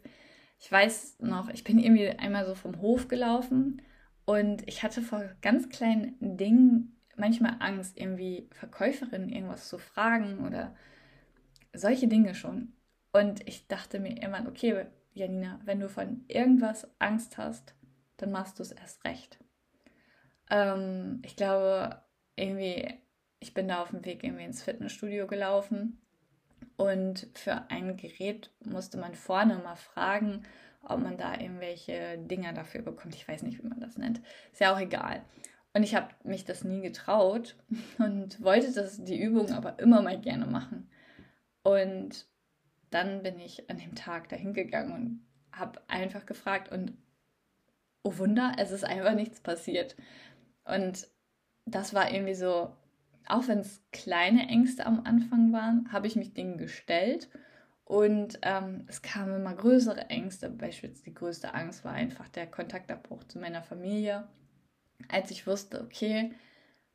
Ich 0.60 0.72
weiß 0.72 1.18
noch, 1.20 1.50
ich 1.50 1.64
bin 1.64 1.80
irgendwie 1.80 2.10
einmal 2.10 2.46
so 2.46 2.56
vom 2.56 2.82
Hof 2.82 3.08
gelaufen 3.08 3.82
und 4.26 4.68
ich 4.68 4.84
hatte 4.84 5.02
vor 5.02 5.24
ganz 5.42 5.70
kleinen 5.70 6.16
Dingen 6.20 6.96
manchmal 7.16 7.58
Angst, 7.60 8.00
irgendwie 8.00 8.50
Verkäuferinnen 8.52 9.30
irgendwas 9.30 9.68
zu 9.68 9.78
fragen 9.78 10.46
oder 10.46 10.76
solche 11.74 12.08
Dinge 12.08 12.36
schon. 12.36 12.74
Und 13.12 13.48
ich 13.48 13.68
dachte 13.68 14.00
mir 14.00 14.22
immer, 14.22 14.48
okay, 14.48 14.86
Janina, 15.14 15.60
wenn 15.66 15.80
du 15.80 15.90
von 15.90 16.24
irgendwas 16.28 16.90
Angst 17.00 17.38
hast, 17.38 17.76
dann 18.18 18.32
machst 18.32 18.60
du 18.60 18.64
es 18.64 18.72
erst 18.72 19.04
recht. 19.06 19.40
Ähm, 20.50 21.22
ich 21.24 21.36
glaube, 21.36 22.02
irgendwie, 22.36 22.94
ich 23.40 23.54
bin 23.54 23.68
da 23.68 23.82
auf 23.82 23.90
dem 23.90 24.06
Weg 24.06 24.24
irgendwie 24.24 24.46
ins 24.46 24.64
Fitnessstudio 24.64 25.28
gelaufen 25.28 26.02
und 26.78 27.28
für 27.34 27.70
ein 27.70 27.98
Gerät 27.98 28.52
musste 28.64 28.98
man 28.98 29.16
vorne 29.16 29.58
mal 29.58 29.76
fragen, 29.76 30.44
ob 30.82 31.00
man 31.00 31.18
da 31.18 31.40
irgendwelche 31.40 32.18
Dinger 32.18 32.54
dafür 32.54 32.82
bekommt. 32.82 33.16
Ich 33.16 33.28
weiß 33.28 33.44
nicht, 33.44 33.64
wie 33.64 33.68
man 33.68 33.80
das 33.80 33.98
nennt. 33.98 34.22
Ist 34.52 34.62
ja 34.62 34.74
auch 34.74 34.80
egal. 34.80 35.24
Und 35.74 35.84
ich 35.84 35.96
habe 35.96 36.10
mich 36.24 36.46
das 36.46 36.64
nie 36.64 36.82
getraut 36.82 37.56
und 38.00 38.42
wollte 38.44 38.72
das, 38.74 39.04
die 39.04 39.20
Übung 39.20 39.52
aber 39.52 39.80
immer 39.80 40.02
mal 40.02 40.20
gerne 40.20 40.46
machen. 40.46 40.90
Und 41.64 42.28
dann 42.90 43.24
bin 43.24 43.40
ich 43.40 43.70
an 43.70 43.78
dem 43.78 43.96
Tag 43.96 44.30
dahin 44.30 44.54
gegangen 44.54 44.92
und 44.92 45.26
habe 45.58 45.82
einfach 45.88 46.26
gefragt 46.26 46.72
und 46.72 46.98
oh 48.04 48.18
Wunder, 48.18 48.54
es 48.58 48.72
ist 48.72 48.84
einfach 48.84 49.16
nichts 49.16 49.40
passiert. 49.40 49.96
Und 50.66 51.08
das 51.66 51.94
war 51.94 52.12
irgendwie 52.12 52.36
so, 52.36 52.76
auch 53.28 53.48
wenn 53.48 53.60
es 53.60 53.82
kleine 53.92 54.48
Ängste 54.48 54.86
am 54.86 55.02
Anfang 55.06 55.54
waren, 55.54 55.92
habe 55.92 56.08
ich 56.08 56.16
mich 56.16 56.34
denen 56.34 56.58
gestellt 56.58 57.30
und 57.86 58.40
ähm, 58.44 58.86
es 58.88 59.02
kamen 59.02 59.36
immer 59.36 59.54
größere 59.54 60.10
Ängste. 60.10 60.50
Beispielsweise 60.50 61.04
die 61.04 61.14
größte 61.14 61.54
Angst 61.54 61.84
war 61.84 61.94
einfach 61.94 62.30
der 62.30 62.48
Kontaktabbruch 62.48 63.24
zu 63.26 63.40
meiner 63.40 63.62
Familie. 63.62 64.28
Als 65.10 65.32
ich 65.32 65.48
wusste, 65.48 65.82
okay, 65.82 66.34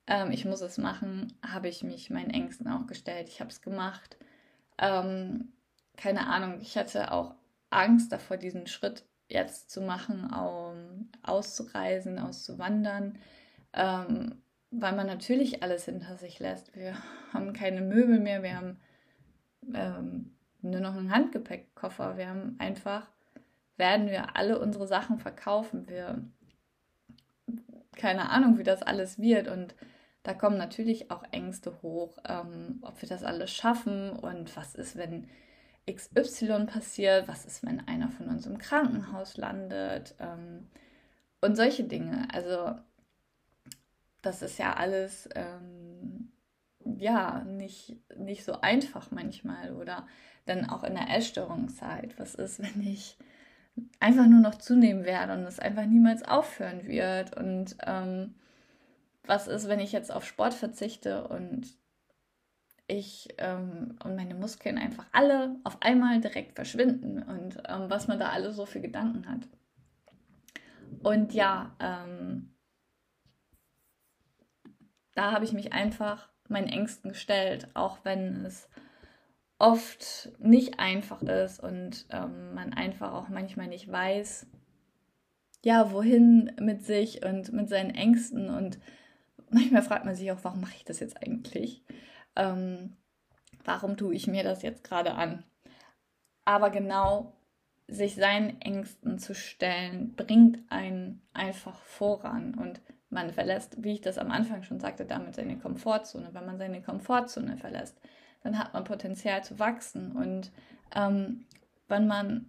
ähm, 0.07 0.31
ich 0.31 0.44
muss 0.44 0.61
es 0.61 0.79
machen, 0.79 1.35
habe 1.47 1.68
ich 1.68 1.83
mich 1.83 2.11
meinen 2.11 2.31
Ängsten 2.31 2.68
auch 2.68 2.87
gestellt. 2.87 3.29
Ich 3.29 3.40
habe 3.40 3.51
es 3.51 3.61
gemacht. 3.61 4.16
Ähm, 4.79 5.53
keine 5.97 6.27
Ahnung, 6.27 6.61
ich 6.61 6.77
hatte 6.79 7.12
auch 7.12 7.35
Angst 7.71 8.12
davor, 8.12 8.37
diesen 8.37 8.66
Schritt 8.66 9.05
jetzt 9.29 9.71
zu 9.71 9.81
machen, 9.81 10.25
um 10.33 11.09
auszureisen, 11.23 12.19
auszuwandern. 12.19 13.19
Ähm, 13.73 14.43
weil 14.71 14.95
man 14.95 15.07
natürlich 15.07 15.62
alles 15.62 15.85
hinter 15.87 16.17
sich 16.17 16.38
lässt. 16.41 16.75
Wir 16.77 16.95
haben 17.33 17.53
keine 17.53 17.81
Möbel 17.81 18.19
mehr, 18.19 18.43
wir 18.43 18.57
haben 18.57 18.81
ähm, 19.75 20.35
nur 20.61 20.81
noch 20.81 20.95
einen 20.95 21.12
Handgepäckkoffer. 21.12 22.17
Wir 22.17 22.29
haben 22.29 22.57
einfach, 22.59 23.07
werden 23.77 24.09
wir 24.09 24.37
alle 24.37 24.59
unsere 24.59 24.87
Sachen 24.87 25.19
verkaufen. 25.19 25.88
Wir, 25.88 26.23
keine 27.97 28.31
Ahnung, 28.31 28.59
wie 28.59 28.64
das 28.64 28.83
alles 28.83 29.19
wird. 29.19 29.49
Und 29.49 29.75
da 30.23 30.35
kommen 30.35 30.59
natürlich 30.59 31.11
auch 31.11 31.25
Ängste 31.31 31.81
hoch, 31.83 32.19
ähm, 32.27 32.81
ob 32.83 33.01
wir 33.01 33.09
das 33.09 33.25
alles 33.25 33.51
schaffen 33.51 34.11
und 34.11 34.57
was 34.57 34.75
ist, 34.75 34.97
wenn 34.97 35.29
XY 35.92 36.66
passiert, 36.66 37.29
was 37.29 37.44
ist, 37.44 37.64
wenn 37.64 37.87
einer 37.87 38.11
von 38.11 38.29
uns 38.29 38.46
im 38.46 38.59
Krankenhaus 38.59 39.37
landet 39.37 40.14
ähm, 40.18 40.68
und 41.40 41.57
solche 41.57 41.85
Dinge. 41.85 42.29
Also 42.33 42.74
das 44.22 44.42
ist 44.42 44.59
ja 44.59 44.74
alles 44.74 45.29
ähm, 45.35 46.33
ja 46.85 47.44
nicht, 47.44 47.96
nicht 48.16 48.44
so 48.44 48.61
einfach 48.61 49.11
manchmal 49.11 49.74
oder 49.74 50.07
dann 50.46 50.68
auch 50.68 50.85
in 50.85 50.94
der 50.94 51.11
Essstörungszeit. 51.16 52.18
Was 52.18 52.35
ist, 52.35 52.59
wenn 52.62 52.87
ich 52.87 53.16
einfach 54.01 54.27
nur 54.27 54.40
noch 54.40 54.57
zunehmen 54.57 55.05
werde 55.05 55.35
und 55.35 55.44
es 55.44 55.61
einfach 55.61 55.87
niemals 55.87 56.22
aufhören 56.22 56.87
wird 56.87 57.37
und 57.37 57.77
ähm, 57.87 58.35
was 59.24 59.46
ist, 59.46 59.68
wenn 59.68 59.81
ich 59.81 59.92
jetzt 59.92 60.11
auf 60.11 60.24
Sport 60.24 60.55
verzichte 60.55 61.29
und 61.29 61.68
ich 62.88 63.29
ähm, 63.38 63.96
und 64.03 64.16
meine 64.16 64.35
Muskeln 64.35 64.79
einfach 64.79 65.07
alle 65.12 65.57
auf 65.62 65.81
einmal 65.81 66.20
direkt 66.20 66.55
verschwinden 66.57 67.22
und 67.22 67.59
ähm, 67.68 67.88
was 67.88 68.09
man 68.09 68.18
da 68.18 68.31
alles 68.31 68.57
so 68.57 68.66
für 68.66 68.81
Gedanken 68.81 69.29
hat. 69.29 69.46
Und 71.03 71.35
ja, 71.35 71.77
ähm, 71.79 72.55
da 75.14 75.33
habe 75.33 75.44
ich 75.44 75.53
mich 75.53 75.72
einfach 75.72 76.29
meinen 76.48 76.68
Ängsten 76.68 77.11
gestellt, 77.11 77.68
auch 77.74 78.05
wenn 78.05 78.46
es 78.46 78.68
oft 79.59 80.31
nicht 80.38 80.79
einfach 80.81 81.20
ist 81.22 81.61
und 81.61 82.07
ähm, 82.11 82.55
man 82.55 82.72
einfach 82.72 83.12
auch 83.12 83.29
manchmal 83.29 83.66
nicht 83.66 83.90
weiß, 83.90 84.46
ja, 85.64 85.92
wohin 85.92 86.53
mit 86.61 86.85
sich 86.85 87.24
und 87.24 87.53
mit 87.53 87.68
seinen 87.68 87.90
Ängsten 87.90 88.48
und 88.48 88.79
manchmal 89.51 89.83
fragt 89.83 90.05
man 90.05 90.14
sich 90.14 90.31
auch, 90.33 90.38
warum 90.42 90.61
mache 90.61 90.77
ich 90.77 90.85
das 90.85 91.01
jetzt 91.01 91.20
eigentlich? 91.22 91.85
Ähm, 92.38 92.96
warum 93.64 93.98
tue 93.98 94.14
ich 94.14 94.27
mir 94.27 94.44
das 94.44 94.62
jetzt 94.62 94.85
gerade 94.85 95.14
an? 95.14 95.44
Aber 96.46 96.70
genau 96.70 97.35
sich 97.88 98.14
seinen 98.14 98.61
Ängsten 98.61 99.18
zu 99.18 99.35
stellen, 99.35 100.14
bringt 100.14 100.61
einen 100.70 101.22
einfach 101.33 101.83
voran 101.83 102.55
und 102.55 102.81
man 103.11 103.33
verlässt, 103.33 103.83
wie 103.83 103.92
ich 103.92 104.01
das 104.01 104.18
am 104.18 104.31
Anfang 104.31 104.62
schon 104.62 104.81
sagte, 104.81 105.05
damit 105.05 105.35
seine 105.35 105.59
Komfortzone. 105.59 106.31
Wenn 106.33 106.46
man 106.46 106.59
seine 106.59 106.83
Komfortzone 106.83 107.57
verlässt, 107.57 107.98
dann 108.42 108.59
hat 108.59 108.74
man 108.74 108.85
Potenzial 108.85 109.42
zu 109.42 109.59
wachsen 109.59 110.12
und 110.12 110.53
ähm, 110.94 111.46
wenn 111.88 112.07
man 112.07 112.46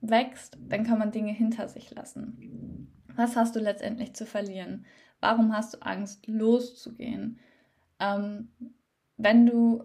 wächst, 0.00 0.56
dann 0.60 0.84
kann 0.84 0.98
man 0.98 1.10
Dinge 1.10 1.32
hinter 1.32 1.68
sich 1.68 1.90
lassen. 1.90 2.88
Was 3.16 3.34
hast 3.34 3.56
du 3.56 3.60
letztendlich 3.60 4.14
zu 4.14 4.26
verlieren? 4.26 4.86
Warum 5.20 5.56
hast 5.56 5.74
du 5.74 5.82
Angst, 5.82 6.26
loszugehen? 6.26 7.40
Ähm, 7.98 8.50
wenn 9.16 9.46
du 9.46 9.84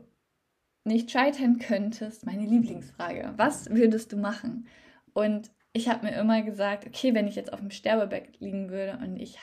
nicht 0.84 1.12
scheitern 1.12 1.60
könntest, 1.60 2.26
meine 2.26 2.46
Lieblingsfrage, 2.46 3.34
was 3.38 3.70
würdest 3.70 4.12
du 4.12 4.18
machen? 4.18 4.68
Und 5.14 5.52
ich 5.74 5.90
habe 5.90 6.06
mir 6.06 6.16
immer 6.16 6.42
gesagt, 6.42 6.86
okay, 6.86 7.14
wenn 7.14 7.28
ich 7.28 7.36
jetzt 7.36 7.54
auf 7.54 7.60
dem 7.60 7.72
Sterbebett 7.72 8.40
liegen 8.40 8.70
würde 8.70 8.98
und 9.02 9.18
ich 9.18 9.38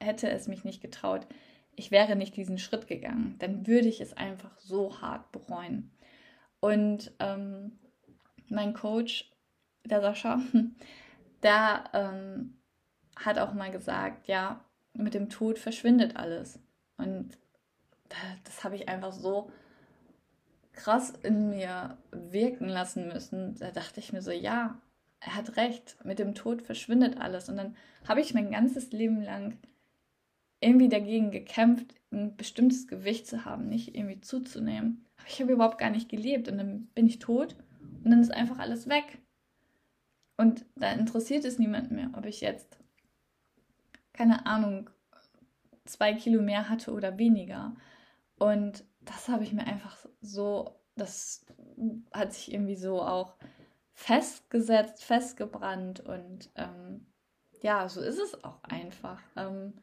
hätte 0.00 0.30
es 0.30 0.48
mich 0.48 0.64
nicht 0.64 0.80
getraut, 0.80 1.26
ich 1.76 1.90
wäre 1.90 2.16
nicht 2.16 2.36
diesen 2.36 2.58
Schritt 2.58 2.88
gegangen, 2.88 3.36
dann 3.38 3.66
würde 3.66 3.88
ich 3.88 4.00
es 4.00 4.12
einfach 4.16 4.58
so 4.58 5.00
hart 5.00 5.30
bereuen. 5.32 5.90
Und 6.60 7.12
ähm, 7.20 7.78
mein 8.48 8.74
Coach, 8.74 9.30
der 9.84 10.00
Sascha, 10.00 10.40
der 11.42 11.84
ähm, 11.94 12.58
hat 13.16 13.38
auch 13.38 13.54
mal 13.54 13.70
gesagt, 13.70 14.28
ja, 14.28 14.64
mit 14.92 15.14
dem 15.14 15.28
Tod 15.28 15.58
verschwindet 15.58 16.16
alles. 16.16 16.60
Und 16.96 17.38
das 18.44 18.64
habe 18.64 18.76
ich 18.76 18.88
einfach 18.88 19.12
so 19.12 19.50
krass 20.72 21.12
in 21.22 21.50
mir 21.50 21.98
wirken 22.10 22.68
lassen 22.68 23.08
müssen. 23.08 23.54
Da 23.56 23.70
dachte 23.70 24.00
ich 24.00 24.12
mir 24.12 24.22
so, 24.22 24.30
ja, 24.30 24.80
er 25.20 25.34
hat 25.34 25.56
recht, 25.56 25.96
mit 26.04 26.18
dem 26.18 26.34
Tod 26.34 26.62
verschwindet 26.62 27.20
alles. 27.20 27.48
Und 27.48 27.56
dann 27.56 27.76
habe 28.08 28.20
ich 28.20 28.34
mein 28.34 28.50
ganzes 28.50 28.90
Leben 28.92 29.22
lang 29.22 29.58
irgendwie 30.60 30.88
dagegen 30.88 31.30
gekämpft, 31.30 31.94
ein 32.12 32.36
bestimmtes 32.36 32.86
Gewicht 32.86 33.26
zu 33.26 33.44
haben, 33.44 33.68
nicht 33.68 33.94
irgendwie 33.94 34.20
zuzunehmen. 34.20 35.06
Aber 35.16 35.28
ich 35.28 35.40
habe 35.40 35.52
überhaupt 35.52 35.78
gar 35.78 35.90
nicht 35.90 36.08
gelebt 36.08 36.48
und 36.48 36.58
dann 36.58 36.86
bin 36.94 37.06
ich 37.06 37.18
tot 37.18 37.56
und 38.04 38.10
dann 38.10 38.20
ist 38.20 38.32
einfach 38.32 38.58
alles 38.58 38.88
weg. 38.88 39.18
Und 40.36 40.64
da 40.76 40.92
interessiert 40.92 41.44
es 41.44 41.58
niemand 41.58 41.90
mehr, 41.90 42.10
ob 42.14 42.24
ich 42.24 42.40
jetzt, 42.40 42.78
keine 44.12 44.46
Ahnung, 44.46 44.88
zwei 45.84 46.14
Kilo 46.14 46.40
mehr 46.40 46.68
hatte 46.68 46.92
oder 46.92 47.18
weniger. 47.18 47.74
Und 48.40 48.84
das 49.02 49.28
habe 49.28 49.44
ich 49.44 49.52
mir 49.52 49.66
einfach 49.66 49.98
so, 50.22 50.80
das 50.96 51.44
hat 52.10 52.32
sich 52.32 52.52
irgendwie 52.52 52.74
so 52.74 53.02
auch 53.02 53.36
festgesetzt, 53.92 55.04
festgebrannt 55.04 56.00
und 56.00 56.48
ähm, 56.54 57.06
ja, 57.60 57.86
so 57.86 58.00
ist 58.00 58.18
es 58.18 58.42
auch 58.42 58.62
einfach. 58.62 59.20
Ähm, 59.36 59.74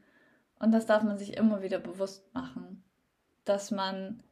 und 0.57 0.71
das 0.71 0.87
darf 0.87 1.03
man 1.03 1.19
sich 1.19 1.37
immer 1.37 1.61
wieder 1.61 1.77
bewusst 1.77 2.33
machen, 2.33 2.83
dass 3.45 3.69
man 3.69 4.23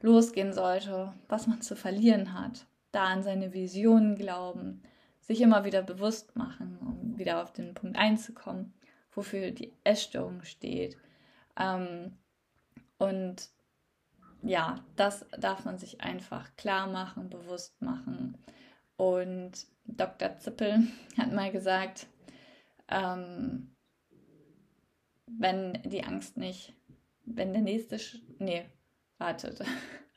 losgehen 0.00 0.52
sollte, 0.52 1.14
was 1.28 1.46
man 1.46 1.62
zu 1.62 1.76
verlieren 1.76 2.34
hat, 2.34 2.66
da 2.90 3.04
an 3.04 3.22
seine 3.22 3.52
Visionen 3.52 4.16
glauben, 4.16 4.82
sich 5.20 5.40
immer 5.40 5.64
wieder 5.64 5.82
bewusst 5.82 6.34
machen, 6.34 6.76
um 6.80 7.18
wieder 7.18 7.40
auf 7.40 7.52
den 7.52 7.74
Punkt 7.74 7.96
einzukommen, 7.96 8.74
wofür 9.12 9.52
die 9.52 9.72
Essstörung 9.84 10.42
steht. 10.42 10.98
Ähm, 11.56 12.16
und 12.98 13.48
ja, 14.42 14.76
das 14.96 15.26
darf 15.38 15.64
man 15.64 15.78
sich 15.78 16.00
einfach 16.00 16.54
klar 16.56 16.86
machen, 16.86 17.28
bewusst 17.30 17.80
machen. 17.82 18.38
Und 18.96 19.66
Dr. 19.84 20.38
Zippel 20.38 20.88
hat 21.18 21.32
mal 21.32 21.50
gesagt, 21.50 22.06
ähm, 22.88 23.74
wenn 25.26 25.80
die 25.84 26.04
Angst 26.04 26.36
nicht, 26.36 26.74
wenn 27.24 27.52
der 27.52 27.62
nächste, 27.62 27.98
Sch 27.98 28.18
nee, 28.38 28.64
wartet, 29.18 29.60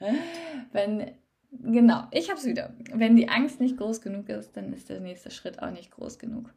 wenn, 0.71 1.11
genau, 1.51 2.07
ich 2.11 2.29
hab's 2.31 2.45
wieder, 2.45 2.73
wenn 2.91 3.15
die 3.15 3.29
Angst 3.29 3.59
nicht 3.59 3.77
groß 3.77 4.01
genug 4.01 4.29
ist, 4.29 4.57
dann 4.57 4.73
ist 4.73 4.89
der 4.89 4.99
nächste 4.99 5.29
Schritt 5.31 5.61
auch 5.61 5.71
nicht 5.71 5.91
groß 5.91 6.17
genug. 6.17 6.51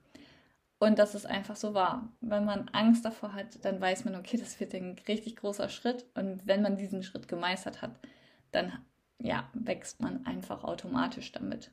Und 0.78 0.98
das 0.98 1.14
ist 1.14 1.26
einfach 1.26 1.56
so 1.56 1.72
wahr. 1.72 2.12
Wenn 2.20 2.44
man 2.44 2.68
Angst 2.68 3.04
davor 3.04 3.32
hat, 3.32 3.64
dann 3.64 3.80
weiß 3.80 4.04
man, 4.04 4.14
okay, 4.14 4.36
das 4.36 4.60
wird 4.60 4.74
ein 4.74 4.96
richtig 5.08 5.36
großer 5.36 5.68
Schritt. 5.68 6.04
Und 6.14 6.46
wenn 6.46 6.62
man 6.62 6.76
diesen 6.76 7.02
Schritt 7.02 7.28
gemeistert 7.28 7.80
hat, 7.80 7.98
dann 8.52 8.72
ja, 9.18 9.48
wächst 9.54 10.00
man 10.00 10.26
einfach 10.26 10.64
automatisch 10.64 11.32
damit. 11.32 11.70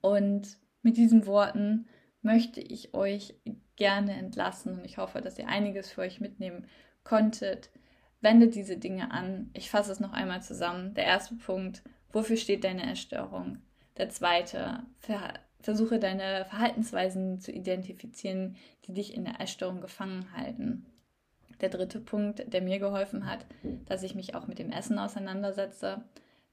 Und 0.00 0.58
mit 0.82 0.96
diesen 0.96 1.26
Worten 1.26 1.88
möchte 2.22 2.60
ich 2.60 2.94
euch 2.94 3.34
gerne 3.76 4.14
entlassen 4.14 4.78
und 4.78 4.84
ich 4.84 4.98
hoffe, 4.98 5.20
dass 5.20 5.38
ihr 5.38 5.48
einiges 5.48 5.90
für 5.90 6.02
euch 6.02 6.20
mitnehmen 6.20 6.66
konntet. 7.04 7.70
Wendet 8.20 8.54
diese 8.54 8.78
Dinge 8.78 9.10
an. 9.10 9.50
Ich 9.52 9.70
fasse 9.70 9.92
es 9.92 10.00
noch 10.00 10.12
einmal 10.12 10.42
zusammen. 10.42 10.94
Der 10.94 11.04
erste 11.04 11.34
Punkt, 11.34 11.82
wofür 12.12 12.36
steht 12.36 12.64
deine 12.64 12.90
Essstörung? 12.90 13.58
Der 13.96 14.08
zweite, 14.10 14.84
versuche 15.66 15.98
deine 15.98 16.44
Verhaltensweisen 16.44 17.40
zu 17.40 17.50
identifizieren, 17.50 18.54
die 18.84 18.94
dich 18.94 19.12
in 19.12 19.24
der 19.24 19.40
Essstörung 19.40 19.80
gefangen 19.80 20.32
halten. 20.32 20.86
Der 21.60 21.70
dritte 21.70 21.98
Punkt, 21.98 22.52
der 22.52 22.62
mir 22.62 22.78
geholfen 22.78 23.26
hat, 23.26 23.44
dass 23.86 24.04
ich 24.04 24.14
mich 24.14 24.36
auch 24.36 24.46
mit 24.46 24.60
dem 24.60 24.70
Essen 24.70 24.96
auseinandersetze. 24.96 26.04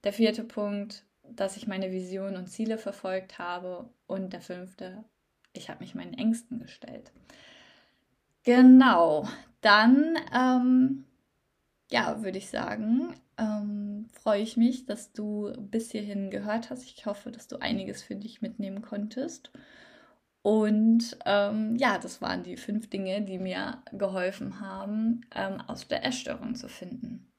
Der 0.03 0.13
vierte 0.13 0.43
Punkt, 0.43 1.05
dass 1.29 1.57
ich 1.57 1.67
meine 1.67 1.91
Visionen 1.91 2.37
und 2.37 2.47
Ziele 2.47 2.79
verfolgt 2.79 3.37
habe. 3.37 3.87
Und 4.07 4.33
der 4.33 4.41
fünfte, 4.41 5.03
ich 5.53 5.69
habe 5.69 5.81
mich 5.81 5.93
meinen 5.93 6.15
Ängsten 6.15 6.57
gestellt. 6.57 7.11
Genau, 8.43 9.27
dann, 9.61 10.17
ähm, 10.35 11.05
ja, 11.93 12.23
würde 12.23 12.39
ich 12.39 12.49
sagen, 12.49 13.13
ähm, 13.37 14.07
freue 14.11 14.41
ich 14.41 14.57
mich, 14.57 14.87
dass 14.87 15.13
du 15.13 15.53
bis 15.59 15.91
hierhin 15.91 16.31
gehört 16.31 16.71
hast. 16.71 16.85
Ich 16.85 17.05
hoffe, 17.05 17.29
dass 17.29 17.47
du 17.47 17.57
einiges 17.57 18.01
für 18.01 18.15
dich 18.15 18.41
mitnehmen 18.41 18.81
konntest. 18.81 19.51
Und 20.41 21.15
ähm, 21.27 21.75
ja, 21.75 21.99
das 21.99 22.19
waren 22.19 22.41
die 22.41 22.57
fünf 22.57 22.89
Dinge, 22.89 23.21
die 23.21 23.37
mir 23.37 23.77
geholfen 23.91 24.59
haben, 24.59 25.21
ähm, 25.35 25.61
aus 25.67 25.87
der 25.87 26.03
Essstörung 26.03 26.55
zu 26.55 26.67
finden. 26.67 27.31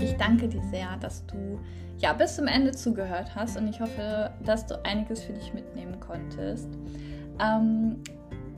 Ich 0.00 0.14
danke 0.14 0.48
dir 0.48 0.62
sehr, 0.70 0.96
dass 0.96 1.26
du 1.26 1.60
ja 1.98 2.14
bis 2.14 2.36
zum 2.36 2.46
Ende 2.46 2.70
zugehört 2.70 3.34
hast 3.34 3.58
und 3.58 3.68
ich 3.68 3.78
hoffe, 3.78 4.32
dass 4.42 4.66
du 4.66 4.82
einiges 4.86 5.22
für 5.22 5.34
dich 5.34 5.52
mitnehmen 5.52 6.00
konntest. 6.00 6.70
Ähm, 7.38 8.02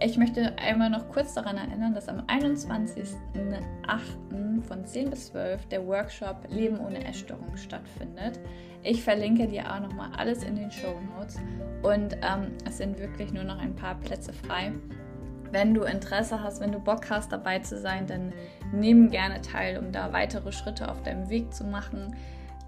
ich 0.01 0.16
möchte 0.16 0.57
einmal 0.59 0.90
noch 0.90 1.09
kurz 1.09 1.34
daran 1.34 1.57
erinnern, 1.57 1.95
dass 1.95 2.09
am 2.09 2.20
21.08. 2.26 4.62
von 4.62 4.84
10 4.84 5.11
bis 5.11 5.28
12 5.28 5.66
der 5.66 5.86
Workshop 5.86 6.49
Leben 6.49 6.80
ohne 6.80 7.05
Essstörung 7.05 7.57
stattfindet. 7.57 8.40
Ich 8.82 9.03
verlinke 9.03 9.47
dir 9.47 9.72
auch 9.72 9.80
nochmal 9.80 10.11
alles 10.16 10.43
in 10.43 10.57
den 10.57 10.70
Show 10.70 10.95
Notes 11.16 11.38
und 11.82 12.16
ähm, 12.22 12.53
es 12.66 12.78
sind 12.78 12.99
wirklich 12.99 13.32
nur 13.32 13.45
noch 13.45 13.59
ein 13.59 13.76
paar 13.76 13.95
Plätze 13.97 14.32
frei. 14.32 14.72
Wenn 15.53 15.74
du 15.74 15.82
Interesse 15.82 16.43
hast, 16.43 16.61
wenn 16.61 16.72
du 16.72 16.80
Bock 16.80 17.11
hast, 17.11 17.30
dabei 17.30 17.59
zu 17.59 17.78
sein, 17.78 18.07
dann 18.07 18.32
nimm 18.72 19.11
gerne 19.11 19.43
teil, 19.43 19.78
um 19.78 19.93
da 19.93 20.12
weitere 20.12 20.51
Schritte 20.51 20.90
auf 20.90 21.03
deinem 21.03 21.28
Weg 21.28 21.53
zu 21.53 21.64
machen. 21.64 22.16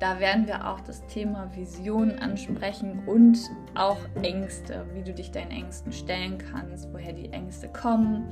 Da 0.01 0.18
werden 0.18 0.47
wir 0.47 0.68
auch 0.68 0.80
das 0.80 1.07
Thema 1.07 1.49
Vision 1.55 2.18
ansprechen 2.18 3.03
und 3.07 3.38
auch 3.74 3.99
Ängste, 4.22 4.86
wie 4.92 5.03
du 5.03 5.14
dich 5.14 5.30
deinen 5.30 5.51
Ängsten 5.51 5.92
stellen 5.92 6.38
kannst, 6.38 6.92
woher 6.92 7.12
die 7.12 7.32
Ängste 7.32 7.68
kommen 7.68 8.28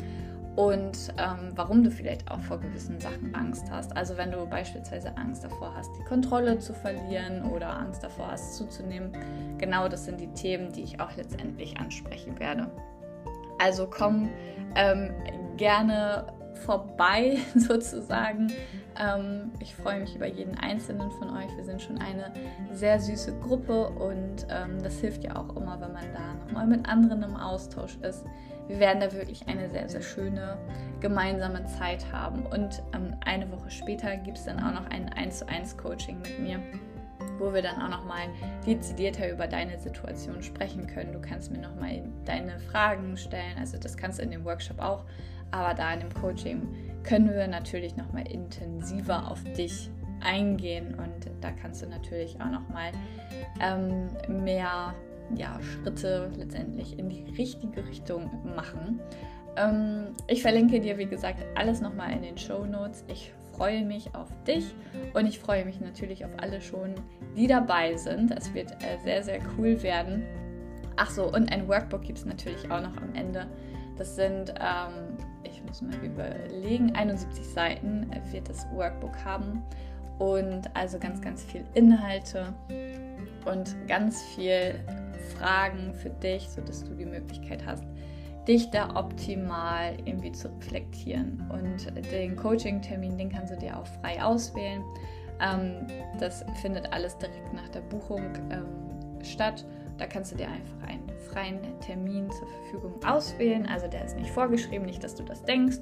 und 0.57 1.15
ähm, 1.17 1.53
warum 1.55 1.83
du 1.83 1.91
vielleicht 1.91 2.31
auch 2.31 2.41
vor 2.41 2.59
gewissen 2.59 3.01
Sachen 3.01 3.35
Angst 3.35 3.71
hast. 3.71 3.97
Also 3.97 4.19
wenn 4.19 4.33
du 4.33 4.47
beispielsweise 4.47 5.17
Angst 5.17 5.45
davor 5.45 5.75
hast, 5.75 5.91
die 5.99 6.05
Kontrolle 6.05 6.59
zu 6.59 6.75
verlieren 6.75 7.43
oder 7.45 7.75
Angst 7.75 8.03
davor 8.03 8.33
hast, 8.33 8.57
zuzunehmen. 8.57 9.13
Genau 9.57 9.89
das 9.89 10.05
sind 10.05 10.21
die 10.21 10.33
Themen, 10.35 10.73
die 10.73 10.83
ich 10.83 11.01
auch 11.01 11.17
letztendlich 11.17 11.79
ansprechen 11.79 12.39
werde. 12.39 12.71
Also 13.59 13.89
komm 13.89 14.29
ähm, 14.75 15.11
gerne 15.57 16.27
vorbei 16.67 17.39
sozusagen. 17.55 18.53
Ähm, 18.99 19.53
ich 19.61 19.75
freue 19.75 20.01
mich 20.01 20.15
über 20.17 20.27
jeden 20.27 20.57
einzelnen 20.59 21.11
von 21.13 21.31
euch. 21.31 21.57
Wir 21.57 21.65
sind 21.65 21.81
schon 21.81 21.99
eine 21.99 22.33
sehr 22.73 22.99
süße 23.01 23.35
Gruppe 23.41 23.89
und 23.89 24.47
ähm, 24.51 24.83
das 24.83 25.01
hilft 25.01 25.25
ja 25.25 25.37
auch 25.37 25.57
immer, 25.57 25.81
wenn 25.81 25.93
man 25.93 26.05
da 26.13 26.35
nochmal 26.45 26.67
mit 26.67 26.89
anderen 26.89 27.23
im 27.23 27.37
Austausch 27.37 27.97
ist. 27.99 28.25
Wir 28.69 28.79
werden 28.79 29.01
da 29.01 29.13
wirklich 29.13 29.47
eine 29.49 29.69
sehr, 29.71 29.89
sehr 29.89 30.03
schöne 30.03 30.57
gemeinsame 31.01 31.65
Zeit 31.67 32.11
haben. 32.13 32.47
Und 32.47 32.83
ähm, 32.95 33.15
eine 33.25 33.51
Woche 33.51 33.71
später 33.71 34.17
gibt 34.17 34.39
es 34.39 34.45
dann 34.45 34.59
auch 34.59 34.73
noch 34.73 34.89
ein 34.91 35.13
1 35.13 35.41
zu 35.41 35.49
1 35.49 35.77
Coaching 35.77 36.19
mit 36.21 36.39
mir 36.39 36.61
wo 37.39 37.53
wir 37.53 37.63
dann 37.63 37.81
auch 37.83 37.89
nochmal 37.89 38.29
dezidierter 38.67 39.31
über 39.31 39.47
deine 39.47 39.79
Situation 39.79 40.43
sprechen 40.43 40.87
können. 40.87 41.13
Du 41.13 41.21
kannst 41.21 41.51
mir 41.51 41.59
nochmal 41.59 42.03
deine 42.25 42.59
Fragen 42.59 43.17
stellen, 43.17 43.59
also 43.59 43.79
das 43.79 43.97
kannst 43.97 44.19
du 44.19 44.23
in 44.23 44.31
dem 44.31 44.45
Workshop 44.45 44.79
auch, 44.79 45.05
aber 45.53 45.75
da 45.75 45.95
in 45.95 46.01
dem 46.01 46.15
Coaching 46.15 46.67
können 47.05 47.33
wir 47.33 47.47
natürlich 47.47 47.97
nochmal 47.97 48.27
intensiver 48.31 49.31
auf 49.31 49.43
dich 49.57 49.91
eingehen 50.21 50.95
und 50.95 51.31
da 51.41 51.51
kannst 51.51 51.83
du 51.83 51.89
natürlich 51.89 52.41
auch 52.41 52.51
nochmal 52.51 52.93
ähm, 53.61 54.09
mehr 54.29 54.95
ja, 55.35 55.59
Schritte 55.61 56.31
letztendlich 56.37 56.99
in 56.99 57.09
die 57.09 57.25
richtige 57.37 57.87
Richtung 57.87 58.31
machen. 58.55 59.01
Ähm, 59.57 60.15
ich 60.29 60.43
verlinke 60.43 60.81
dir, 60.81 60.99
wie 60.99 61.07
gesagt, 61.07 61.45
alles 61.55 61.81
nochmal 61.81 62.13
in 62.13 62.23
den 62.23 62.39
Show 62.39 62.65
Notes. 62.65 63.05
Ich 63.09 63.33
freue 63.53 63.85
mich 63.85 64.15
auf 64.15 64.29
dich 64.47 64.75
und 65.15 65.27
ich 65.27 65.39
freue 65.39 65.65
mich 65.65 65.81
natürlich 65.81 66.25
auf 66.25 66.33
alle 66.39 66.61
schon, 66.61 66.95
die 67.37 67.47
dabei 67.47 67.97
sind. 67.97 68.31
Es 68.31 68.53
wird 68.55 68.73
äh, 68.83 68.99
sehr, 69.05 69.23
sehr 69.23 69.41
cool 69.57 69.83
werden. 69.83 70.25
Ach 70.97 71.11
so, 71.11 71.27
und 71.27 71.51
ein 71.53 71.69
Workbook 71.69 72.03
gibt 72.03 72.19
es 72.19 72.25
natürlich 72.25 72.71
auch 72.71 72.81
noch 72.81 72.97
am 72.97 73.15
Ende. 73.15 73.47
Das 73.97 74.17
sind, 74.17 74.55
ähm, 74.59 75.17
muss 75.73 75.81
mal 75.81 76.05
überlegen, 76.05 76.95
71 76.95 77.47
Seiten 77.47 78.11
wird 78.31 78.49
das 78.49 78.67
Workbook 78.73 79.25
haben. 79.25 79.63
Und 80.19 80.65
also 80.77 80.99
ganz, 80.99 81.23
ganz 81.23 81.43
viel 81.45 81.65
Inhalte 81.73 82.53
und 83.47 83.75
ganz 83.89 84.23
viel 84.23 84.75
Fragen 85.39 85.95
für 85.95 86.11
dich, 86.11 86.49
sodass 86.49 86.85
du 86.85 86.95
die 86.95 87.07
Möglichkeit 87.07 87.65
hast, 87.65 87.85
dich 88.47 88.71
da 88.71 88.95
optimal 88.97 89.97
irgendwie 90.05 90.33
zu 90.33 90.49
reflektieren. 90.49 91.43
Und 91.51 91.87
den 92.13 92.37
Coaching-Termin, 92.37 93.17
den 93.17 93.31
kannst 93.31 93.55
du 93.55 93.57
dir 93.57 93.79
auch 93.79 93.87
frei 93.87 94.23
auswählen. 94.23 94.85
Ähm, 95.41 95.87
das 96.21 96.45
findet 96.61 96.93
alles 96.93 97.17
direkt 97.17 97.55
nach 97.55 97.69
der 97.71 97.81
Buchung 97.81 98.25
ähm, 98.51 99.25
statt. 99.25 99.65
Da 100.03 100.09
kannst 100.09 100.33
du 100.33 100.37
dir 100.37 100.49
einfach 100.49 100.89
einen 100.89 101.09
freien 101.31 101.61
Termin 101.79 102.29
zur 102.33 102.49
Verfügung 102.49 103.05
auswählen. 103.05 103.67
Also 103.67 103.87
der 103.87 104.05
ist 104.05 104.17
nicht 104.17 104.31
vorgeschrieben, 104.31 104.85
nicht, 104.85 105.05
dass 105.05 105.15
du 105.15 105.23
das 105.23 105.45
denkst. 105.45 105.79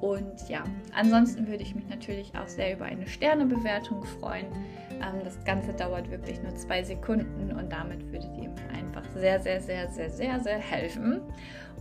Und 0.00 0.48
ja, 0.48 0.64
ansonsten 0.92 1.46
würde 1.46 1.62
ich 1.62 1.72
mich 1.72 1.88
natürlich 1.88 2.32
auch 2.36 2.48
sehr 2.48 2.74
über 2.74 2.86
eine 2.86 3.06
Sternebewertung 3.06 4.02
freuen. 4.02 4.46
Ähm, 4.90 5.20
das 5.22 5.38
Ganze 5.44 5.72
dauert 5.72 6.10
wirklich 6.10 6.42
nur 6.42 6.52
zwei 6.56 6.82
Sekunden 6.82 7.52
und 7.52 7.70
damit 7.70 8.04
würdet 8.10 8.36
ihr 8.36 8.48
mir 8.48 8.70
einfach 8.76 9.04
sehr, 9.14 9.40
sehr, 9.40 9.60
sehr, 9.60 9.88
sehr, 9.88 10.10
sehr, 10.10 10.40
sehr 10.40 10.58
helfen. 10.58 11.20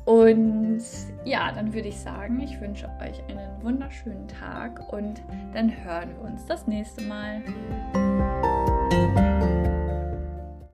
Und 0.06 0.84
ja, 1.26 1.52
dann 1.54 1.74
würde 1.74 1.88
ich 1.88 1.98
sagen, 1.98 2.40
ich 2.40 2.62
wünsche 2.62 2.88
euch 3.02 3.20
einen 3.30 3.64
wunderschönen 3.64 4.28
Tag 4.28 4.94
und 4.94 5.24
dann 5.56 5.74
hören 5.84 6.12
wir 6.20 6.30
uns 6.30 6.46
das 6.46 6.68
nächste 6.68 7.02
Mal. 7.02 7.42